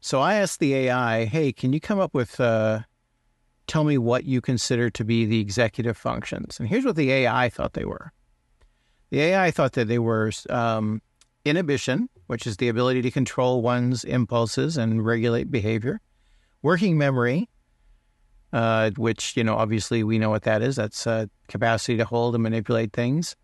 So 0.00 0.20
I 0.20 0.34
asked 0.34 0.60
the 0.60 0.74
AI, 0.74 1.26
hey, 1.26 1.52
can 1.52 1.72
you 1.72 1.80
come 1.80 2.00
up 2.00 2.14
with, 2.14 2.40
uh, 2.40 2.80
tell 3.66 3.84
me 3.84 3.98
what 3.98 4.24
you 4.24 4.40
consider 4.40 4.90
to 4.90 5.04
be 5.04 5.26
the 5.26 5.40
executive 5.40 5.96
functions? 5.96 6.58
And 6.58 6.68
here's 6.68 6.84
what 6.84 6.96
the 6.96 7.12
AI 7.12 7.48
thought 7.50 7.74
they 7.74 7.84
were 7.84 8.12
the 9.10 9.20
AI 9.20 9.50
thought 9.50 9.72
that 9.72 9.88
they 9.88 9.98
were 9.98 10.30
um, 10.48 11.02
inhibition, 11.44 12.08
which 12.28 12.46
is 12.46 12.56
the 12.56 12.68
ability 12.68 13.02
to 13.02 13.10
control 13.10 13.60
one's 13.60 14.04
impulses 14.04 14.76
and 14.76 15.04
regulate 15.04 15.50
behavior, 15.50 16.00
working 16.62 16.96
memory, 16.96 17.48
uh, 18.52 18.90
which, 18.96 19.36
you 19.36 19.44
know, 19.44 19.56
obviously 19.56 20.02
we 20.02 20.18
know 20.18 20.30
what 20.30 20.42
that 20.42 20.62
is. 20.62 20.76
That's 20.76 21.06
uh, 21.06 21.26
capacity 21.48 21.96
to 21.98 22.04
hold 22.04 22.34
and 22.34 22.42
manipulate 22.42 22.92
things. 22.92 23.36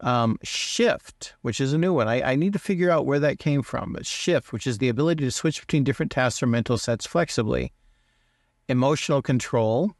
Um, 0.00 0.38
shift, 0.42 1.34
which 1.42 1.60
is 1.60 1.74
a 1.74 1.78
new 1.78 1.92
one. 1.92 2.08
I, 2.08 2.32
I, 2.32 2.34
need 2.34 2.54
to 2.54 2.58
figure 2.58 2.90
out 2.90 3.04
where 3.04 3.18
that 3.18 3.38
came 3.38 3.60
from. 3.62 3.92
But 3.92 4.06
shift, 4.06 4.50
which 4.50 4.66
is 4.66 4.78
the 4.78 4.88
ability 4.88 5.24
to 5.24 5.30
switch 5.30 5.60
between 5.60 5.84
different 5.84 6.10
tasks 6.10 6.42
or 6.42 6.46
mental 6.46 6.78
sets 6.78 7.06
flexibly. 7.06 7.74
Emotional 8.66 9.20
control, 9.20 9.92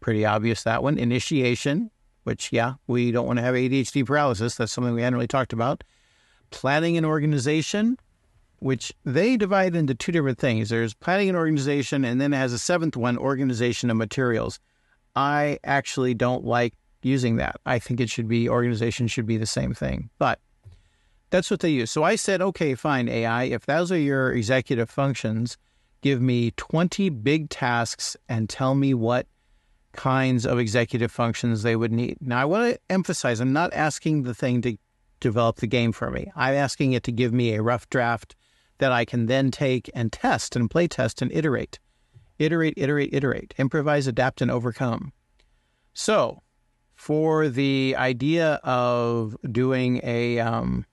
pretty 0.00 0.24
obvious 0.24 0.64
that 0.64 0.82
one. 0.82 0.98
Initiation, 0.98 1.92
which, 2.24 2.52
yeah, 2.52 2.74
we 2.88 3.12
don't 3.12 3.26
want 3.26 3.36
to 3.38 3.44
have 3.44 3.54
ADHD 3.54 4.04
paralysis. 4.04 4.56
That's 4.56 4.72
something 4.72 4.94
we 4.94 5.02
hadn't 5.02 5.14
really 5.14 5.28
talked 5.28 5.52
about. 5.52 5.84
Planning 6.50 6.96
and 6.96 7.06
organization, 7.06 7.98
which 8.58 8.92
they 9.04 9.36
divide 9.36 9.74
into 9.74 9.94
two 9.94 10.12
different 10.12 10.38
things. 10.38 10.68
There's 10.68 10.94
planning 10.94 11.28
and 11.28 11.36
organization, 11.36 12.04
and 12.04 12.20
then 12.20 12.32
it 12.32 12.36
has 12.36 12.52
a 12.52 12.58
seventh 12.58 12.96
one, 12.96 13.18
organization 13.18 13.90
of 13.90 13.96
materials. 13.96 14.58
I 15.14 15.58
actually 15.64 16.14
don't 16.14 16.44
like 16.44 16.74
using 17.02 17.36
that. 17.36 17.56
I 17.64 17.78
think 17.78 18.00
it 18.00 18.10
should 18.10 18.28
be 18.28 18.48
organization 18.48 19.06
should 19.08 19.26
be 19.26 19.36
the 19.36 19.46
same 19.46 19.74
thing. 19.74 20.10
But 20.18 20.40
that's 21.30 21.50
what 21.50 21.60
they 21.60 21.70
use. 21.70 21.90
So 21.90 22.02
I 22.02 22.16
said, 22.16 22.40
okay, 22.40 22.74
fine, 22.74 23.08
AI, 23.08 23.44
if 23.44 23.66
those 23.66 23.90
are 23.92 23.98
your 23.98 24.32
executive 24.32 24.90
functions, 24.90 25.56
give 26.02 26.20
me 26.20 26.52
20 26.52 27.08
big 27.10 27.50
tasks 27.50 28.16
and 28.28 28.48
tell 28.48 28.74
me 28.74 28.94
what 28.94 29.26
kinds 29.92 30.44
of 30.46 30.58
executive 30.58 31.10
functions 31.10 31.62
they 31.62 31.74
would 31.74 31.92
need. 31.92 32.18
Now, 32.20 32.40
I 32.40 32.44
want 32.44 32.74
to 32.74 32.80
emphasize 32.90 33.40
I'm 33.40 33.52
not 33.52 33.72
asking 33.72 34.22
the 34.22 34.34
thing 34.34 34.60
to 34.62 34.76
develop 35.20 35.56
the 35.56 35.66
game 35.66 35.92
for 35.92 36.10
me. 36.10 36.30
I'm 36.36 36.54
asking 36.54 36.92
it 36.92 37.02
to 37.04 37.12
give 37.12 37.32
me 37.32 37.54
a 37.54 37.62
rough 37.62 37.88
draft 37.88 38.36
that 38.78 38.92
I 38.92 39.04
can 39.04 39.26
then 39.26 39.50
take 39.50 39.90
and 39.94 40.12
test 40.12 40.56
and 40.56 40.70
play 40.70 40.88
test 40.88 41.22
and 41.22 41.32
iterate. 41.32 41.78
Iterate, 42.38 42.74
iterate, 42.76 43.10
iterate. 43.12 43.54
Improvise, 43.58 44.06
adapt, 44.06 44.42
and 44.42 44.50
overcome. 44.50 45.12
So, 45.94 46.42
for 46.94 47.48
the 47.48 47.94
idea 47.96 48.54
of 48.64 49.36
doing 49.50 50.00
a 50.02 50.40
um, 50.40 50.84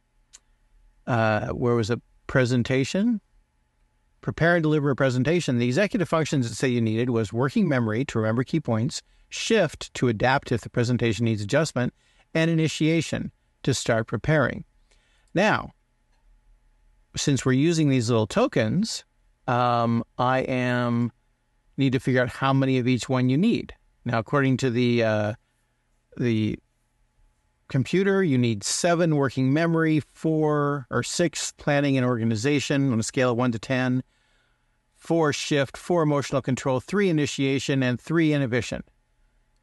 uh, 1.07 1.47
where 1.49 1.75
was 1.75 1.89
a 1.89 2.01
presentation 2.27 3.19
prepare 4.21 4.55
and 4.55 4.63
deliver 4.63 4.89
a 4.89 4.95
presentation 4.95 5.57
the 5.57 5.67
executive 5.67 6.07
functions 6.07 6.47
that 6.47 6.55
say 6.55 6.67
you 6.67 6.81
needed 6.81 7.09
was 7.09 7.33
working 7.33 7.67
memory 7.67 8.05
to 8.05 8.17
remember 8.17 8.43
key 8.43 8.59
points 8.59 9.01
shift 9.29 9.93
to 9.93 10.07
adapt 10.07 10.51
if 10.51 10.61
the 10.61 10.69
presentation 10.69 11.25
needs 11.25 11.41
adjustment 11.41 11.93
and 12.33 12.49
initiation 12.49 13.31
to 13.61 13.73
start 13.73 14.07
preparing 14.07 14.63
now 15.33 15.71
since 17.15 17.45
we're 17.45 17.53
using 17.53 17.89
these 17.89 18.09
little 18.09 18.27
tokens 18.27 19.03
um, 19.47 20.03
i 20.17 20.39
am 20.39 21.11
need 21.77 21.93
to 21.93 21.99
figure 21.99 22.21
out 22.21 22.29
how 22.29 22.53
many 22.53 22.77
of 22.77 22.87
each 22.87 23.09
one 23.09 23.29
you 23.29 23.37
need. 23.37 23.73
Now 24.05 24.19
according 24.19 24.57
to 24.57 24.69
the 24.69 25.03
uh, 25.03 25.33
the 26.17 26.59
computer, 27.67 28.23
you 28.23 28.37
need 28.37 28.63
seven 28.63 29.15
working 29.15 29.51
memory, 29.51 29.99
four 29.99 30.85
or 30.91 31.03
six 31.03 31.51
planning 31.53 31.97
and 31.97 32.05
organization 32.05 32.91
on 32.91 32.99
a 32.99 33.03
scale 33.03 33.31
of 33.31 33.37
one 33.37 33.51
to 33.51 33.59
ten, 33.59 34.03
four 34.95 35.33
shift, 35.33 35.77
four 35.77 36.03
emotional 36.03 36.41
control, 36.41 36.79
three 36.79 37.09
initiation, 37.09 37.81
and 37.81 37.99
three 37.99 38.33
inhibition, 38.33 38.83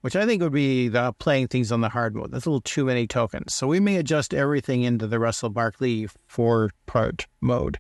which 0.01 0.17
I 0.17 0.25
think 0.25 0.43
would 0.43 0.53
be 0.53 0.89
the 0.89 1.13
playing 1.15 1.49
things 1.49 1.71
on 1.71 1.81
the 1.81 1.89
hard 1.89 2.15
mode. 2.15 2.31
That's 2.31 2.47
a 2.47 2.51
little 2.51 2.63
too 2.63 2.85
many 2.85 3.07
tokens. 3.07 3.55
So 3.55 3.67
we 3.67 3.81
may 3.81 3.97
adjust 3.97 4.33
everything 4.33 4.83
into 4.83 5.07
the 5.07 5.19
Russell 5.19 5.51
Barkley 5.51 6.09
four 6.27 6.71
part 6.87 7.27
mode. 7.41 7.79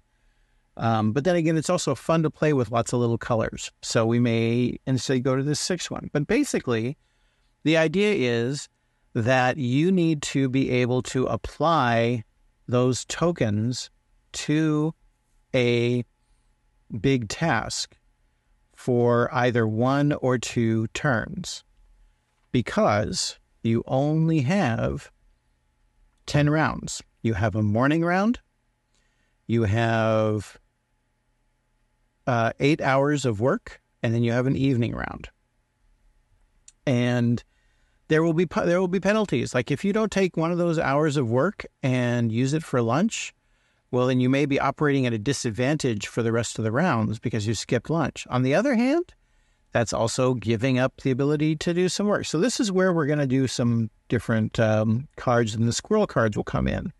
Um, 0.77 1.13
but 1.13 1.25
then 1.25 1.37
again, 1.37 1.57
it's 1.57 1.71
also 1.71 1.95
fun 1.95 2.23
to 2.23 2.31
play 2.31 2.53
with 2.53 2.71
lots 2.71 2.93
of 2.93 3.01
little 3.01 3.19
colors. 3.19 3.71
So 3.83 4.07
we 4.07 4.19
may 4.19 4.79
instead 4.87 5.23
go 5.23 5.37
to 5.37 5.43
this 5.43 5.61
sixth 5.61 5.91
one. 5.91 6.11
But 6.13 6.27
basically, 6.27 6.97
the 7.65 7.77
idea 7.77 8.15
is 8.15 8.69
that 9.15 9.57
you 9.57 9.91
need 9.91 10.23
to 10.23 10.49
be 10.49 10.71
able 10.71 11.03
to 11.03 11.27
apply 11.27 12.25
those 12.69 13.05
tokens 13.07 13.91
to 14.33 14.95
a 15.55 16.05
big 17.01 17.29
task 17.29 17.97
for 18.75 19.33
either 19.35 19.67
one 19.67 20.13
or 20.13 20.39
two 20.39 20.87
turns 20.89 21.65
because 22.53 23.39
you 23.63 23.83
only 23.87 24.41
have 24.41 25.11
10 26.27 26.51
rounds. 26.51 27.03
You 27.23 27.35
have 27.35 27.55
a 27.55 27.63
morning 27.63 28.05
round, 28.05 28.41
you 29.47 29.65
have 29.65 30.59
uh, 32.27 32.53
eight 32.61 32.81
hours 32.81 33.25
of 33.25 33.41
work, 33.41 33.81
and 34.03 34.15
then 34.15 34.23
you 34.23 34.33
have 34.33 34.47
an 34.47 34.57
evening 34.57 34.95
round. 34.95 35.29
And 36.87 37.43
there 38.09 38.23
will 38.23 38.33
be 38.33 38.45
there 38.45 38.81
will 38.81 38.89
be 38.89 39.01
penalties. 39.01 39.55
Like 39.55 39.71
if 39.71 39.85
you 39.85 39.93
don't 39.93 40.11
take 40.11 40.37
one 40.37 40.51
of 40.51 40.59
those 40.59 40.79
hours 40.79 41.17
of 41.17 41.31
work 41.31 41.65
and 41.83 42.33
use 42.33 42.55
it 42.55 42.63
for 42.63 42.81
lunch, 42.83 43.35
well, 43.91 44.07
then 44.07 44.21
you 44.21 44.29
may 44.29 44.47
be 44.47 44.61
operating 44.61 45.07
at 45.07 45.13
a 45.13 45.19
disadvantage 45.19 46.07
for 46.07 46.23
the 46.23 46.33
rest 46.33 46.59
of 46.59 46.65
the 46.65 46.73
rounds 46.73 47.19
because 47.19 47.47
you 47.47 47.55
skipped 47.55 47.91
lunch. 47.91 48.27
On 48.31 48.43
the 48.43 48.55
other 48.55 48.75
hand, 48.75 49.15
that's 49.73 49.93
also 49.93 50.35
giving 50.35 50.79
up 50.79 51.01
the 51.03 51.11
ability 51.11 51.57
to 51.57 51.75
do 51.75 51.89
some 51.89 52.07
work. 52.07 52.27
So 52.27 52.39
this 52.39 52.61
is 52.61 52.73
where 52.73 52.93
we're 52.93 53.07
going 53.07 53.19
to 53.21 53.27
do 53.27 53.47
some 53.47 53.91
different 54.09 54.59
um, 54.59 55.09
cards, 55.17 55.55
and 55.55 55.69
the 55.69 55.73
squirrel 55.73 56.07
cards 56.07 56.37
will 56.37 56.45
come 56.45 56.67
in. 56.67 56.93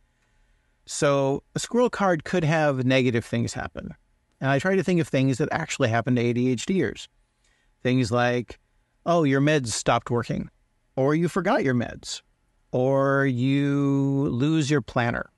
So 0.87 1.43
a 1.55 1.59
squirrel 1.59 1.91
card 1.91 2.25
could 2.25 2.45
have 2.45 2.85
negative 2.85 3.25
things 3.25 3.53
happen, 3.53 3.95
and 4.41 4.51
I 4.51 4.59
try 4.59 4.77
to 4.77 4.83
think 4.83 5.01
of 5.01 5.09
things 5.09 5.39
that 5.39 5.49
actually 5.53 5.89
happen 5.89 6.17
to 6.17 6.23
ADHDers. 6.23 7.09
Things 7.83 8.13
like, 8.13 8.59
oh, 9.07 9.25
your 9.25 9.41
meds 9.41 9.69
stopped 9.69 10.11
working 10.11 10.51
or 11.01 11.15
you 11.15 11.29
forgot 11.29 11.65
your 11.65 11.75
meds, 11.75 12.21
or 12.73 13.27
you 13.27 14.29
lose 14.31 14.71
your 14.71 14.83
planner. 14.83 15.31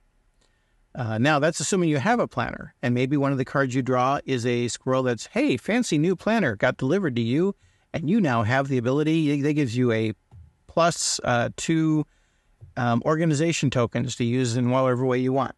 Uh, 0.95 1.17
now, 1.17 1.39
that's 1.39 1.59
assuming 1.59 1.89
you 1.89 1.99
have 1.99 2.21
a 2.21 2.29
planner, 2.29 2.75
and 2.83 2.95
maybe 2.95 3.17
one 3.17 3.33
of 3.33 3.39
the 3.39 3.45
cards 3.45 3.75
you 3.75 3.81
draw 3.81 4.21
is 4.27 4.45
a 4.45 4.69
squirrel 4.69 5.03
that's, 5.03 5.27
hey, 5.27 5.57
fancy 5.57 5.97
new 5.97 6.15
planner 6.15 6.55
got 6.55 6.77
delivered 6.77 7.17
to 7.17 7.23
you, 7.23 7.55
and 7.95 8.11
you 8.11 8.21
now 8.21 8.43
have 8.43 8.69
the 8.69 8.77
ability, 8.77 9.41
that 9.41 9.55
gives 9.55 9.75
you 9.75 9.91
a 9.91 10.13
plus, 10.67 11.19
uh, 11.25 11.49
two 11.57 12.05
um, 12.77 13.03
organization 13.07 13.71
tokens 13.71 14.17
to 14.17 14.25
use 14.25 14.57
in 14.57 14.69
whatever 14.69 15.07
way 15.07 15.19
you 15.19 15.33
want. 15.33 15.55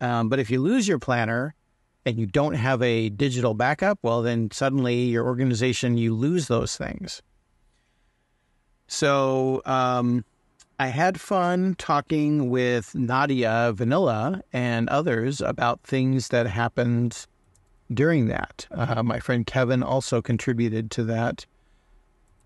Um, 0.00 0.28
but 0.28 0.38
if 0.38 0.50
you 0.50 0.60
lose 0.60 0.86
your 0.86 0.98
planner 0.98 1.54
and 2.04 2.18
you 2.18 2.26
don't 2.26 2.54
have 2.54 2.82
a 2.82 3.08
digital 3.08 3.54
backup, 3.54 3.98
well, 4.02 4.20
then 4.20 4.50
suddenly 4.50 5.04
your 5.04 5.24
organization, 5.24 5.96
you 5.96 6.14
lose 6.14 6.48
those 6.48 6.76
things. 6.76 7.22
So 8.88 9.62
um, 9.64 10.24
I 10.78 10.88
had 10.88 11.18
fun 11.18 11.74
talking 11.76 12.50
with 12.50 12.94
Nadia 12.94 13.72
Vanilla 13.74 14.42
and 14.52 14.88
others 14.90 15.40
about 15.40 15.80
things 15.80 16.28
that 16.28 16.46
happened 16.46 17.26
during 17.92 18.26
that. 18.28 18.66
Uh, 18.70 19.02
my 19.02 19.18
friend 19.18 19.46
Kevin 19.46 19.82
also 19.82 20.20
contributed 20.20 20.90
to 20.90 21.04
that 21.04 21.46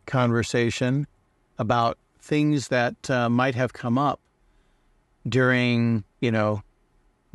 conversation 0.06 1.08
about 1.58 1.98
things 2.20 2.68
that 2.68 3.10
uh, 3.10 3.28
might 3.28 3.56
have 3.56 3.72
come 3.72 3.98
up 3.98 4.20
during, 5.28 6.04
you 6.20 6.30
know, 6.30 6.62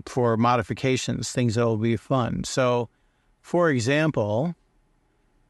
for 0.06 0.38
modifications, 0.38 1.32
things 1.32 1.56
that 1.56 1.66
will 1.66 1.78
be 1.78 1.98
fun. 1.98 2.44
So, 2.46 2.88
for 3.42 3.70
example, 3.70 4.56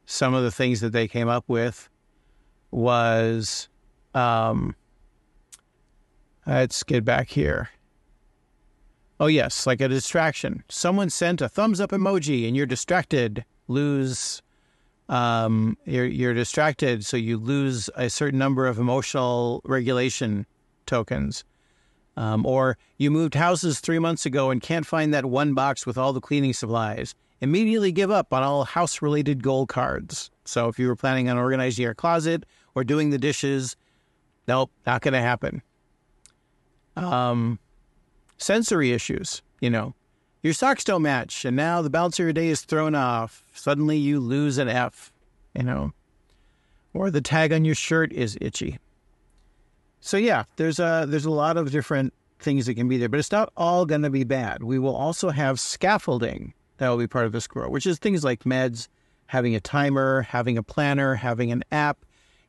some 0.06 0.34
of 0.34 0.42
the 0.42 0.50
things 0.50 0.80
that 0.80 0.92
they 0.92 1.06
came 1.06 1.28
up 1.28 1.44
with 1.46 1.88
was 2.72 3.68
um, 4.14 4.74
let's 6.46 6.82
get 6.82 7.04
back 7.04 7.28
here. 7.28 7.70
Oh, 9.18 9.26
yes, 9.26 9.66
like 9.66 9.80
a 9.80 9.88
distraction. 9.88 10.62
Someone 10.68 11.08
sent 11.08 11.40
a 11.40 11.48
thumbs 11.48 11.80
up 11.80 11.90
emoji 11.90 12.46
and 12.46 12.56
you're 12.56 12.66
distracted, 12.66 13.44
lose. 13.66 14.42
Um, 15.08 15.78
you're, 15.84 16.04
you're 16.04 16.34
distracted, 16.34 17.06
so 17.06 17.16
you 17.16 17.38
lose 17.38 17.88
a 17.96 18.10
certain 18.10 18.38
number 18.38 18.66
of 18.66 18.78
emotional 18.78 19.62
regulation 19.64 20.46
tokens. 20.84 21.44
Um, 22.16 22.44
or 22.44 22.76
you 22.98 23.10
moved 23.10 23.34
houses 23.34 23.80
three 23.80 23.98
months 23.98 24.26
ago 24.26 24.50
and 24.50 24.60
can't 24.60 24.86
find 24.86 25.14
that 25.14 25.26
one 25.26 25.54
box 25.54 25.86
with 25.86 25.96
all 25.96 26.12
the 26.12 26.20
cleaning 26.20 26.52
supplies. 26.52 27.14
Immediately 27.40 27.92
give 27.92 28.10
up 28.10 28.32
on 28.32 28.42
all 28.42 28.64
house 28.64 29.02
related 29.02 29.42
goal 29.42 29.66
cards. 29.66 30.30
So 30.44 30.68
if 30.68 30.78
you 30.78 30.88
were 30.88 30.96
planning 30.96 31.28
on 31.28 31.38
organizing 31.38 31.82
your 31.82 31.94
closet 31.94 32.44
or 32.74 32.84
doing 32.84 33.10
the 33.10 33.18
dishes, 33.18 33.76
nope, 34.48 34.70
not 34.86 35.02
going 35.02 35.14
to 35.14 35.20
happen. 35.20 35.62
Um, 36.96 37.58
sensory 38.38 38.92
issues, 38.92 39.42
you 39.60 39.70
know, 39.70 39.94
your 40.42 40.52
socks 40.52 40.84
don't 40.84 41.02
match, 41.02 41.44
and 41.44 41.56
now 41.56 41.82
the 41.82 41.90
balance 41.90 42.18
of 42.18 42.24
your 42.24 42.32
day 42.32 42.48
is 42.48 42.62
thrown 42.62 42.94
off. 42.94 43.44
Suddenly 43.52 43.98
you 43.98 44.20
lose 44.20 44.58
an 44.58 44.68
F, 44.68 45.12
you 45.54 45.64
know, 45.64 45.92
or 46.94 47.10
the 47.10 47.20
tag 47.20 47.52
on 47.52 47.64
your 47.64 47.74
shirt 47.74 48.12
is 48.12 48.38
itchy. 48.40 48.78
So 50.00 50.16
yeah, 50.16 50.44
there's 50.56 50.78
a 50.78 51.04
there's 51.08 51.24
a 51.24 51.30
lot 51.30 51.56
of 51.56 51.72
different 51.72 52.14
things 52.38 52.66
that 52.66 52.74
can 52.74 52.88
be 52.88 52.96
there, 52.96 53.08
but 53.08 53.18
it's 53.18 53.32
not 53.32 53.52
all 53.56 53.86
going 53.86 54.02
to 54.02 54.10
be 54.10 54.24
bad. 54.24 54.62
We 54.62 54.78
will 54.78 54.94
also 54.94 55.30
have 55.30 55.58
scaffolding 55.58 56.54
that 56.78 56.88
will 56.88 56.98
be 56.98 57.06
part 57.06 57.26
of 57.26 57.32
this 57.32 57.46
grow, 57.46 57.68
which 57.68 57.86
is 57.86 57.98
things 57.98 58.22
like 58.22 58.44
meds, 58.44 58.88
having 59.26 59.54
a 59.54 59.60
timer, 59.60 60.22
having 60.22 60.58
a 60.58 60.62
planner, 60.62 61.14
having 61.14 61.50
an 61.50 61.64
app, 61.72 62.04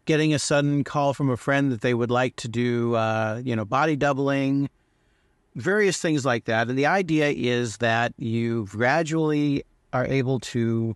getting 0.08 0.34
a 0.34 0.40
sudden 0.40 0.84
call 0.84 1.14
from 1.14 1.30
a 1.30 1.38
friend 1.38 1.72
that 1.72 1.82
they 1.82 1.94
would 1.94 2.10
like 2.10 2.36
to 2.38 2.48
do, 2.48 2.96
uh, 2.96 3.40
you 3.44 3.56
know, 3.56 3.66
body 3.66 3.96
doubling, 3.96 4.70
various 5.56 6.00
things 6.00 6.26
like 6.26 6.46
that. 6.46 6.70
And 6.70 6.78
the 6.78 6.88
idea 6.88 7.30
is 7.30 7.78
that 7.78 8.14
you 8.18 8.66
gradually 8.66 9.64
are 9.94 10.06
able 10.06 10.40
to 10.40 10.96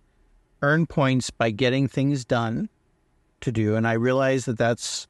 earn 0.62 0.86
points 0.86 1.30
by 1.30 1.50
getting 1.50 1.86
things 1.86 2.24
done 2.24 2.68
to 3.42 3.52
do. 3.52 3.76
And 3.76 3.86
I 3.86 3.92
realize 3.92 4.46
that 4.46 4.58
that's, 4.58 5.06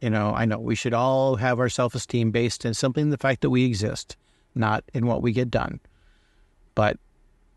you 0.00 0.10
know, 0.10 0.32
I 0.34 0.44
know 0.44 0.58
we 0.58 0.74
should 0.74 0.94
all 0.94 1.36
have 1.36 1.58
our 1.58 1.68
self 1.68 1.94
esteem 1.94 2.30
based 2.30 2.64
in 2.64 2.74
simply 2.74 3.02
the 3.04 3.18
fact 3.18 3.40
that 3.40 3.50
we 3.50 3.64
exist, 3.64 4.16
not 4.54 4.84
in 4.92 5.06
what 5.06 5.22
we 5.22 5.32
get 5.32 5.50
done. 5.50 5.80
But 6.74 6.98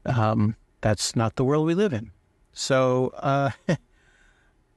um, 0.06 0.56
that's 0.82 1.16
not 1.16 1.36
the 1.36 1.44
world 1.44 1.66
we 1.66 1.74
live 1.74 1.94
in. 1.94 2.12
So 2.54 3.12
uh, 3.18 3.50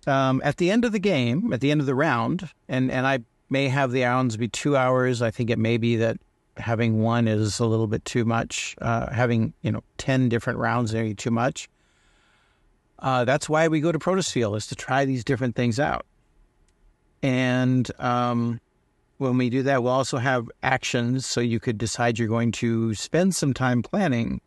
um, 0.08 0.40
at 0.44 0.56
the 0.56 0.70
end 0.70 0.84
of 0.84 0.92
the 0.92 0.98
game, 0.98 1.52
at 1.52 1.60
the 1.60 1.70
end 1.70 1.80
of 1.80 1.86
the 1.86 1.94
round, 1.94 2.50
and, 2.68 2.90
and 2.90 3.06
I 3.06 3.20
may 3.50 3.68
have 3.68 3.92
the 3.92 4.02
rounds 4.02 4.36
be 4.36 4.48
two 4.48 4.76
hours. 4.76 5.22
I 5.22 5.30
think 5.30 5.50
it 5.50 5.58
may 5.58 5.76
be 5.76 5.96
that 5.96 6.18
having 6.56 7.00
one 7.00 7.28
is 7.28 7.60
a 7.60 7.66
little 7.66 7.86
bit 7.86 8.04
too 8.04 8.24
much. 8.24 8.74
Uh, 8.80 9.12
having 9.12 9.52
you 9.62 9.70
know 9.70 9.82
ten 9.96 10.28
different 10.28 10.58
rounds 10.58 10.92
may 10.92 11.02
be 11.02 11.14
too 11.14 11.30
much. 11.30 11.68
Uh, 12.98 13.24
that's 13.24 13.48
why 13.48 13.68
we 13.68 13.80
go 13.80 13.92
to 13.92 13.98
Protospiel 13.98 14.56
is 14.56 14.66
to 14.66 14.74
try 14.74 15.04
these 15.04 15.22
different 15.22 15.54
things 15.54 15.78
out. 15.78 16.04
And 17.22 17.88
um, 18.00 18.60
when 19.18 19.38
we 19.38 19.50
do 19.50 19.62
that, 19.64 19.82
we'll 19.82 19.92
also 19.92 20.18
have 20.18 20.50
actions. 20.62 21.24
So 21.24 21.40
you 21.40 21.60
could 21.60 21.78
decide 21.78 22.18
you're 22.18 22.28
going 22.28 22.52
to 22.52 22.94
spend 22.94 23.36
some 23.36 23.54
time 23.54 23.82
planning, 23.82 24.40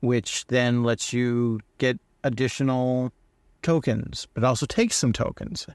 which 0.00 0.46
then 0.48 0.82
lets 0.82 1.12
you 1.12 1.60
get 1.78 1.98
additional 2.22 3.12
tokens, 3.62 4.26
but 4.34 4.44
also 4.44 4.66
takes 4.66 4.96
some 4.96 5.12
tokens. 5.12 5.66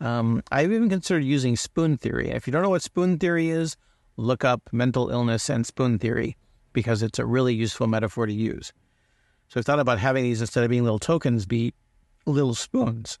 Um, 0.00 0.42
I've 0.50 0.72
even 0.72 0.88
considered 0.88 1.24
using 1.24 1.56
spoon 1.56 1.96
theory. 1.96 2.30
If 2.30 2.46
you 2.46 2.52
don't 2.52 2.62
know 2.62 2.70
what 2.70 2.82
spoon 2.82 3.18
theory 3.18 3.50
is, 3.50 3.76
look 4.16 4.44
up 4.44 4.68
mental 4.72 5.10
illness 5.10 5.48
and 5.48 5.66
spoon 5.66 5.98
theory 5.98 6.36
because 6.72 7.02
it's 7.02 7.18
a 7.18 7.26
really 7.26 7.54
useful 7.54 7.86
metaphor 7.86 8.26
to 8.26 8.32
use. 8.32 8.72
So 9.48 9.60
I 9.60 9.62
thought 9.62 9.78
about 9.78 9.98
having 9.98 10.24
these 10.24 10.40
instead 10.40 10.64
of 10.64 10.70
being 10.70 10.82
little 10.82 10.98
tokens, 10.98 11.46
be 11.46 11.74
little 12.26 12.54
spoons. 12.54 13.18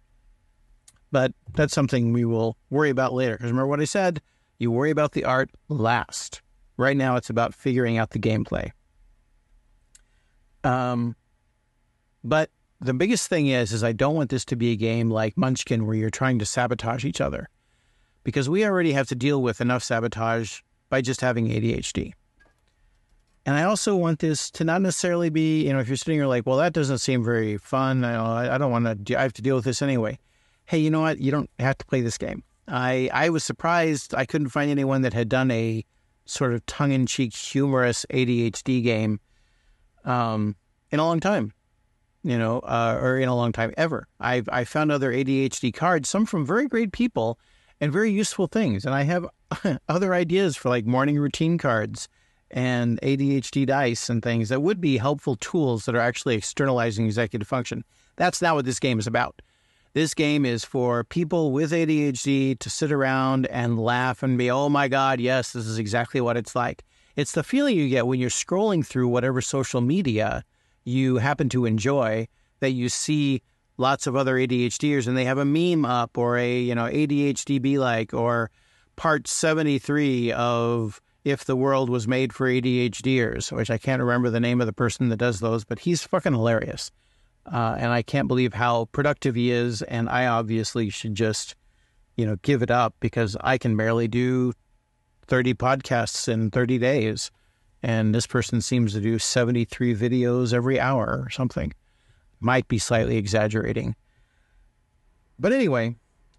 But 1.10 1.32
that's 1.52 1.74
something 1.74 2.12
we 2.12 2.24
will 2.24 2.56
worry 2.70 2.90
about 2.90 3.12
later. 3.12 3.34
Because 3.34 3.50
remember 3.50 3.68
what 3.68 3.80
I 3.80 3.84
said? 3.84 4.22
You 4.58 4.70
worry 4.70 4.90
about 4.90 5.12
the 5.12 5.24
art 5.24 5.50
last. 5.68 6.40
Right 6.78 6.96
now, 6.96 7.16
it's 7.16 7.28
about 7.28 7.54
figuring 7.54 7.98
out 7.98 8.10
the 8.10 8.18
gameplay. 8.18 8.70
Um, 10.64 11.16
but 12.24 12.50
the 12.82 12.94
biggest 12.94 13.28
thing 13.28 13.46
is, 13.46 13.72
is 13.72 13.84
I 13.84 13.92
don't 13.92 14.14
want 14.14 14.30
this 14.30 14.44
to 14.46 14.56
be 14.56 14.72
a 14.72 14.76
game 14.76 15.10
like 15.10 15.36
Munchkin 15.36 15.86
where 15.86 15.94
you're 15.94 16.10
trying 16.10 16.38
to 16.40 16.46
sabotage 16.46 17.04
each 17.04 17.20
other, 17.20 17.48
because 18.24 18.48
we 18.48 18.64
already 18.64 18.92
have 18.92 19.08
to 19.08 19.14
deal 19.14 19.40
with 19.40 19.60
enough 19.60 19.82
sabotage 19.82 20.60
by 20.90 21.00
just 21.00 21.20
having 21.20 21.48
ADHD. 21.48 22.12
And 23.44 23.56
I 23.56 23.64
also 23.64 23.96
want 23.96 24.20
this 24.20 24.50
to 24.52 24.64
not 24.64 24.82
necessarily 24.82 25.30
be, 25.30 25.66
you 25.66 25.72
know, 25.72 25.80
if 25.80 25.88
you're 25.88 25.96
sitting 25.96 26.16
here 26.16 26.26
like, 26.26 26.46
well, 26.46 26.58
that 26.58 26.72
doesn't 26.72 26.98
seem 26.98 27.24
very 27.24 27.56
fun. 27.56 28.04
I, 28.04 28.54
I 28.54 28.58
don't 28.58 28.70
want 28.70 29.06
to, 29.06 29.18
I 29.18 29.22
have 29.22 29.32
to 29.34 29.42
deal 29.42 29.56
with 29.56 29.64
this 29.64 29.82
anyway. 29.82 30.18
Hey, 30.66 30.78
you 30.78 30.90
know 30.90 31.00
what? 31.00 31.18
You 31.18 31.32
don't 31.32 31.50
have 31.58 31.78
to 31.78 31.86
play 31.86 32.02
this 32.02 32.18
game. 32.18 32.44
I, 32.68 33.10
I 33.12 33.30
was 33.30 33.42
surprised 33.42 34.14
I 34.14 34.24
couldn't 34.24 34.50
find 34.50 34.70
anyone 34.70 35.02
that 35.02 35.12
had 35.12 35.28
done 35.28 35.50
a 35.50 35.84
sort 36.24 36.52
of 36.52 36.64
tongue 36.66 36.92
in 36.92 37.06
cheek, 37.06 37.34
humorous 37.34 38.06
ADHD 38.10 38.82
game 38.82 39.18
um, 40.04 40.54
in 40.92 41.00
a 41.00 41.04
long 41.04 41.18
time, 41.18 41.52
you 42.22 42.38
know, 42.38 42.60
uh, 42.60 42.98
or 43.00 43.18
in 43.18 43.28
a 43.28 43.36
long 43.36 43.52
time 43.52 43.72
ever. 43.76 44.06
I've, 44.20 44.48
I 44.52 44.64
found 44.64 44.92
other 44.92 45.12
ADHD 45.12 45.74
cards, 45.74 46.08
some 46.08 46.26
from 46.26 46.46
very 46.46 46.68
great 46.68 46.92
people 46.92 47.38
and 47.80 47.92
very 47.92 48.10
useful 48.10 48.46
things. 48.46 48.84
And 48.84 48.94
I 48.94 49.02
have 49.02 49.26
other 49.88 50.14
ideas 50.14 50.56
for 50.56 50.68
like 50.68 50.86
morning 50.86 51.18
routine 51.18 51.58
cards 51.58 52.08
and 52.50 53.00
ADHD 53.02 53.66
dice 53.66 54.08
and 54.08 54.22
things 54.22 54.50
that 54.50 54.62
would 54.62 54.80
be 54.80 54.98
helpful 54.98 55.36
tools 55.36 55.86
that 55.86 55.94
are 55.94 56.00
actually 56.00 56.36
externalizing 56.36 57.06
executive 57.06 57.48
function. 57.48 57.82
That's 58.16 58.42
not 58.42 58.54
what 58.54 58.66
this 58.66 58.78
game 58.78 58.98
is 58.98 59.06
about. 59.06 59.42
This 59.94 60.14
game 60.14 60.46
is 60.46 60.64
for 60.64 61.04
people 61.04 61.50
with 61.50 61.72
ADHD 61.72 62.58
to 62.58 62.70
sit 62.70 62.92
around 62.92 63.46
and 63.46 63.78
laugh 63.78 64.22
and 64.22 64.38
be, 64.38 64.50
oh 64.50 64.68
my 64.68 64.88
God, 64.88 65.20
yes, 65.20 65.52
this 65.52 65.66
is 65.66 65.78
exactly 65.78 66.20
what 66.20 66.36
it's 66.36 66.54
like. 66.54 66.84
It's 67.16 67.32
the 67.32 67.42
feeling 67.42 67.76
you 67.76 67.88
get 67.88 68.06
when 68.06 68.18
you're 68.18 68.30
scrolling 68.30 68.86
through 68.86 69.08
whatever 69.08 69.42
social 69.42 69.82
media 69.82 70.44
you 70.84 71.16
happen 71.16 71.48
to 71.50 71.64
enjoy 71.64 72.26
that 72.60 72.70
you 72.72 72.88
see 72.88 73.42
lots 73.76 74.06
of 74.06 74.16
other 74.16 74.36
ADHDers 74.36 75.06
and 75.06 75.16
they 75.16 75.24
have 75.24 75.38
a 75.38 75.44
meme 75.44 75.84
up 75.84 76.16
or 76.16 76.38
a, 76.38 76.60
you 76.60 76.74
know, 76.74 76.84
ADHD 76.84 77.60
be 77.60 77.78
like 77.78 78.14
or 78.14 78.50
part 78.96 79.26
73 79.26 80.32
of 80.32 81.00
If 81.24 81.44
the 81.44 81.56
World 81.56 81.90
Was 81.90 82.06
Made 82.06 82.32
for 82.32 82.46
ADHDers, 82.46 83.52
which 83.52 83.70
I 83.70 83.78
can't 83.78 84.02
remember 84.02 84.30
the 84.30 84.40
name 84.40 84.60
of 84.60 84.66
the 84.66 84.72
person 84.72 85.08
that 85.08 85.16
does 85.16 85.40
those, 85.40 85.64
but 85.64 85.80
he's 85.80 86.02
fucking 86.02 86.32
hilarious. 86.32 86.90
Uh, 87.50 87.76
and 87.78 87.92
I 87.92 88.02
can't 88.02 88.28
believe 88.28 88.54
how 88.54 88.86
productive 88.92 89.34
he 89.34 89.50
is. 89.50 89.82
And 89.82 90.08
I 90.08 90.26
obviously 90.26 90.90
should 90.90 91.14
just, 91.14 91.56
you 92.16 92.24
know, 92.24 92.36
give 92.42 92.62
it 92.62 92.70
up 92.70 92.94
because 93.00 93.36
I 93.40 93.58
can 93.58 93.76
barely 93.76 94.06
do 94.06 94.52
30 95.26 95.54
podcasts 95.54 96.28
in 96.28 96.50
30 96.50 96.78
days. 96.78 97.30
And 97.82 98.14
this 98.14 98.26
person 98.26 98.60
seems 98.60 98.92
to 98.92 99.00
do 99.00 99.18
73 99.18 99.94
videos 99.94 100.52
every 100.52 100.78
hour 100.78 101.22
or 101.24 101.30
something. 101.30 101.72
Might 102.40 102.68
be 102.68 102.78
slightly 102.78 103.16
exaggerating. 103.16 103.96
But 105.38 105.52
anyway, 105.52 105.96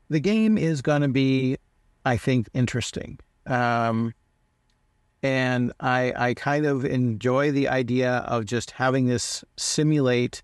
the 0.09 0.19
game 0.19 0.57
is 0.57 0.81
going 0.81 1.01
to 1.01 1.07
be 1.09 1.57
I 2.05 2.17
think, 2.17 2.49
interesting. 2.53 3.19
Um, 3.45 4.13
and 5.21 5.71
I, 5.79 6.13
I 6.15 6.33
kind 6.33 6.65
of 6.65 6.83
enjoy 6.83 7.51
the 7.51 7.69
idea 7.69 8.17
of 8.27 8.45
just 8.45 8.71
having 8.71 9.07
this 9.07 9.43
simulate 9.55 10.43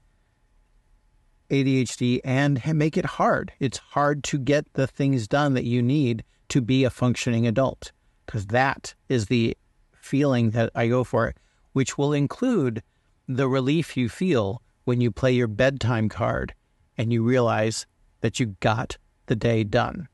ADHD 1.49 2.21
and 2.23 2.61
make 2.75 2.95
it 2.95 3.05
hard. 3.05 3.51
It's 3.59 3.77
hard 3.77 4.23
to 4.25 4.37
get 4.37 4.71
the 4.73 4.87
things 4.87 5.27
done 5.27 5.53
that 5.55 5.65
you 5.65 5.81
need 5.81 6.23
to 6.49 6.61
be 6.61 6.83
a 6.83 6.89
functioning 6.89 7.45
adult 7.45 7.91
because 8.25 8.47
that 8.47 8.93
is 9.09 9.25
the 9.25 9.57
feeling 9.99 10.51
that 10.51 10.71
I 10.75 10.87
go 10.87 11.03
for, 11.03 11.33
which 11.73 11.97
will 11.97 12.13
include 12.13 12.81
the 13.27 13.47
relief 13.47 13.95
you 13.95 14.09
feel 14.09 14.61
when 14.85 15.01
you 15.01 15.11
play 15.11 15.31
your 15.31 15.47
bedtime 15.47 16.09
card 16.09 16.53
and 16.97 17.13
you 17.13 17.23
realize 17.23 17.85
that 18.21 18.39
you 18.39 18.55
got 18.59 18.97
the 19.27 19.35
day 19.35 19.63
done. 19.63 20.07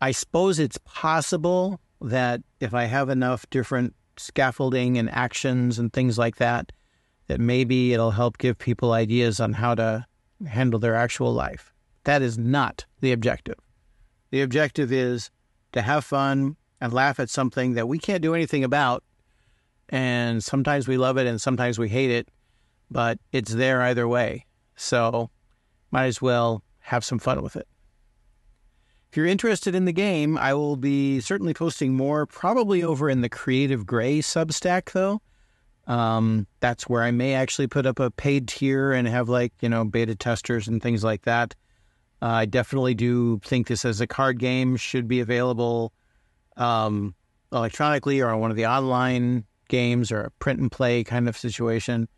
I 0.00 0.12
suppose 0.12 0.58
it's 0.58 0.78
possible 0.84 1.80
that 2.00 2.42
if 2.60 2.74
I 2.74 2.84
have 2.84 3.08
enough 3.08 3.48
different 3.50 3.94
scaffolding 4.16 4.98
and 4.98 5.10
actions 5.10 5.78
and 5.78 5.92
things 5.92 6.18
like 6.18 6.36
that, 6.36 6.72
that 7.26 7.40
maybe 7.40 7.92
it'll 7.92 8.10
help 8.10 8.38
give 8.38 8.58
people 8.58 8.92
ideas 8.92 9.40
on 9.40 9.54
how 9.54 9.74
to 9.74 10.06
handle 10.46 10.80
their 10.80 10.94
actual 10.94 11.32
life. 11.32 11.72
That 12.04 12.22
is 12.22 12.38
not 12.38 12.86
the 13.00 13.12
objective. 13.12 13.56
The 14.30 14.42
objective 14.42 14.92
is 14.92 15.30
to 15.72 15.82
have 15.82 16.04
fun 16.04 16.56
and 16.80 16.92
laugh 16.92 17.20
at 17.20 17.30
something 17.30 17.74
that 17.74 17.88
we 17.88 17.98
can't 17.98 18.22
do 18.22 18.34
anything 18.34 18.64
about. 18.64 19.04
And 19.88 20.42
sometimes 20.42 20.86
we 20.88 20.96
love 20.96 21.18
it 21.18 21.26
and 21.26 21.40
sometimes 21.40 21.78
we 21.78 21.88
hate 21.88 22.10
it, 22.10 22.28
but 22.90 23.18
it's 23.32 23.52
there 23.52 23.82
either 23.82 24.06
way. 24.06 24.46
So 24.76 25.30
might 25.90 26.06
as 26.06 26.22
well 26.22 26.62
have 26.78 27.04
some 27.04 27.18
fun 27.18 27.42
with 27.42 27.56
it. 27.56 27.66
If 29.10 29.16
you're 29.16 29.26
interested 29.26 29.74
in 29.74 29.86
the 29.86 29.92
game, 29.92 30.38
I 30.38 30.54
will 30.54 30.76
be 30.76 31.18
certainly 31.20 31.52
posting 31.52 31.94
more, 31.94 32.26
probably 32.26 32.84
over 32.84 33.10
in 33.10 33.22
the 33.22 33.28
Creative 33.28 33.84
Gray 33.84 34.20
Substack, 34.20 34.92
though. 34.92 35.20
Um, 35.88 36.46
that's 36.60 36.88
where 36.88 37.02
I 37.02 37.10
may 37.10 37.34
actually 37.34 37.66
put 37.66 37.86
up 37.86 37.98
a 37.98 38.12
paid 38.12 38.46
tier 38.46 38.92
and 38.92 39.08
have 39.08 39.28
like, 39.28 39.52
you 39.60 39.68
know, 39.68 39.84
beta 39.84 40.14
testers 40.14 40.68
and 40.68 40.80
things 40.80 41.02
like 41.02 41.22
that. 41.22 41.56
Uh, 42.22 42.26
I 42.26 42.46
definitely 42.46 42.94
do 42.94 43.40
think 43.44 43.66
this 43.66 43.84
as 43.84 44.00
a 44.00 44.06
card 44.06 44.38
game 44.38 44.76
should 44.76 45.08
be 45.08 45.18
available 45.18 45.92
um, 46.56 47.14
electronically 47.52 48.20
or 48.20 48.28
on 48.28 48.40
one 48.40 48.50
of 48.50 48.56
the 48.56 48.66
online 48.66 49.44
games 49.68 50.12
or 50.12 50.22
a 50.22 50.30
print 50.32 50.60
and 50.60 50.70
play 50.70 51.04
kind 51.04 51.28
of 51.28 51.36
situation. 51.36 52.08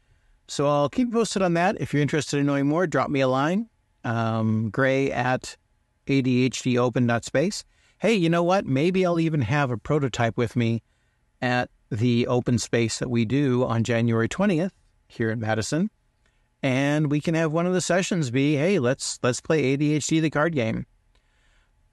So 0.48 0.66
I'll 0.66 0.88
keep 0.88 1.08
you 1.08 1.12
posted 1.12 1.42
on 1.42 1.54
that. 1.54 1.80
If 1.80 1.92
you're 1.92 2.02
interested 2.02 2.38
in 2.38 2.46
knowing 2.46 2.66
more, 2.66 2.86
drop 2.86 3.10
me 3.10 3.20
a 3.20 3.28
line. 3.28 3.68
Um, 4.04 4.70
gray 4.70 5.12
at 5.12 5.56
adhdopen.space. 6.06 7.64
Hey, 7.98 8.14
you 8.14 8.28
know 8.28 8.42
what? 8.42 8.66
Maybe 8.66 9.06
I'll 9.06 9.20
even 9.20 9.42
have 9.42 9.70
a 9.70 9.78
prototype 9.78 10.36
with 10.36 10.56
me 10.56 10.82
at 11.40 11.70
the 11.90 12.26
open 12.26 12.58
space 12.58 12.98
that 12.98 13.10
we 13.10 13.24
do 13.24 13.64
on 13.64 13.84
January 13.84 14.28
20th 14.28 14.72
here 15.08 15.30
in 15.30 15.38
Madison. 15.40 15.90
And 16.62 17.10
we 17.10 17.20
can 17.20 17.34
have 17.34 17.52
one 17.52 17.66
of 17.66 17.74
the 17.74 17.80
sessions 17.80 18.30
be, 18.30 18.56
hey, 18.56 18.78
let's 18.78 19.18
let's 19.22 19.40
play 19.40 19.76
ADHD 19.76 20.20
the 20.20 20.30
card 20.30 20.54
game. 20.54 20.86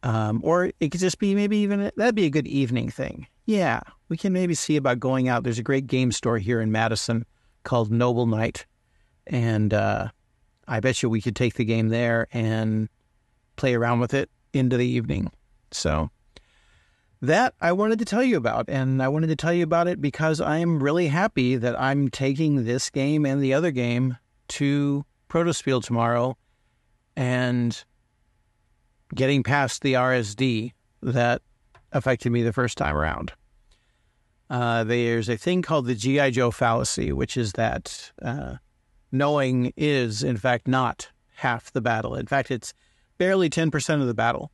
Um, 0.03 0.39
or 0.43 0.71
it 0.79 0.91
could 0.91 1.01
just 1.01 1.19
be 1.19 1.35
maybe 1.35 1.57
even 1.57 1.91
that'd 1.97 2.15
be 2.15 2.25
a 2.25 2.29
good 2.29 2.47
evening 2.47 2.89
thing. 2.89 3.27
Yeah, 3.45 3.81
we 4.07 4.17
can 4.17 4.31
maybe 4.31 4.53
see 4.53 4.77
about 4.77 4.99
going 4.99 5.27
out. 5.27 5.43
There's 5.43 5.59
a 5.59 5.63
great 5.63 5.87
game 5.87 6.11
store 6.11 6.37
here 6.37 6.61
in 6.61 6.71
Madison 6.71 7.25
called 7.63 7.91
Noble 7.91 8.25
Knight, 8.25 8.65
and 9.27 9.73
uh, 9.73 10.09
I 10.67 10.79
bet 10.79 11.03
you 11.03 11.09
we 11.09 11.21
could 11.21 11.35
take 11.35 11.55
the 11.55 11.65
game 11.65 11.89
there 11.89 12.27
and 12.31 12.87
play 13.55 13.75
around 13.75 13.99
with 13.99 14.13
it 14.13 14.29
into 14.53 14.77
the 14.77 14.87
evening. 14.87 15.31
So 15.71 16.09
that 17.21 17.53
I 17.59 17.71
wanted 17.71 17.99
to 17.99 18.05
tell 18.05 18.23
you 18.23 18.37
about. 18.37 18.69
And 18.69 19.01
I 19.01 19.07
wanted 19.07 19.27
to 19.27 19.35
tell 19.35 19.53
you 19.53 19.63
about 19.63 19.87
it 19.87 20.01
because 20.01 20.39
I 20.39 20.57
am 20.57 20.81
really 20.81 21.07
happy 21.07 21.55
that 21.57 21.79
I'm 21.79 22.09
taking 22.09 22.63
this 22.63 22.89
game 22.89 23.25
and 23.25 23.41
the 23.41 23.53
other 23.53 23.71
game 23.71 24.17
to 24.49 25.05
Protospiel 25.29 25.83
tomorrow 25.83 26.37
and 27.15 27.83
getting 29.13 29.43
past 29.43 29.81
the 29.81 29.93
RSD 29.93 30.73
that 31.01 31.41
affected 31.91 32.31
me 32.31 32.43
the 32.43 32.53
first 32.53 32.77
time 32.77 32.95
around. 32.95 33.33
Uh, 34.49 34.83
there's 34.83 35.29
a 35.29 35.37
thing 35.37 35.61
called 35.61 35.85
the 35.85 35.95
G.I. 35.95 36.31
Joe 36.31 36.51
fallacy, 36.51 37.11
which 37.11 37.37
is 37.37 37.53
that 37.53 38.11
uh, 38.21 38.55
knowing 39.11 39.73
is, 39.77 40.23
in 40.23 40.37
fact, 40.37 40.67
not 40.67 41.09
half 41.35 41.71
the 41.71 41.81
battle. 41.81 42.15
In 42.15 42.25
fact, 42.25 42.51
it's 42.51 42.73
barely 43.17 43.49
10% 43.49 44.01
of 44.01 44.07
the 44.07 44.13
battle. 44.13 44.51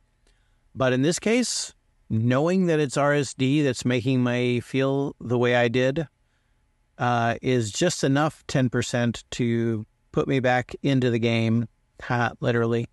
But 0.74 0.92
in 0.92 1.02
this 1.02 1.18
case, 1.18 1.72
knowing 2.10 2.66
that 2.66 2.80
it's 2.80 2.96
RSD 2.96 3.64
that's 3.64 3.84
making 3.84 4.22
me 4.22 4.60
feel 4.60 5.16
the 5.20 5.38
way 5.38 5.56
I 5.56 5.68
did 5.68 6.06
uh, 6.98 7.36
is 7.42 7.72
just 7.72 8.04
enough 8.04 8.46
10% 8.46 9.24
to 9.30 9.86
put 10.12 10.28
me 10.28 10.40
back 10.40 10.74
into 10.82 11.10
the 11.10 11.18
game, 11.18 11.68
literally. 12.40 12.86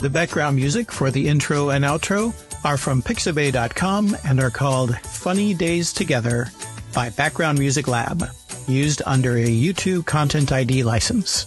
The 0.00 0.08
background 0.08 0.56
music 0.56 0.90
for 0.90 1.10
the 1.10 1.28
intro 1.28 1.68
and 1.68 1.84
outro 1.84 2.32
are 2.64 2.78
from 2.78 3.02
pixabay.com 3.02 4.16
and 4.24 4.40
are 4.40 4.50
called 4.50 4.96
Funny 5.00 5.52
Days 5.52 5.92
Together 5.92 6.48
by 6.94 7.10
Background 7.10 7.58
Music 7.58 7.86
Lab, 7.86 8.24
used 8.66 9.02
under 9.04 9.36
a 9.36 9.44
YouTube 9.44 10.06
Content 10.06 10.52
ID 10.52 10.84
license. 10.84 11.44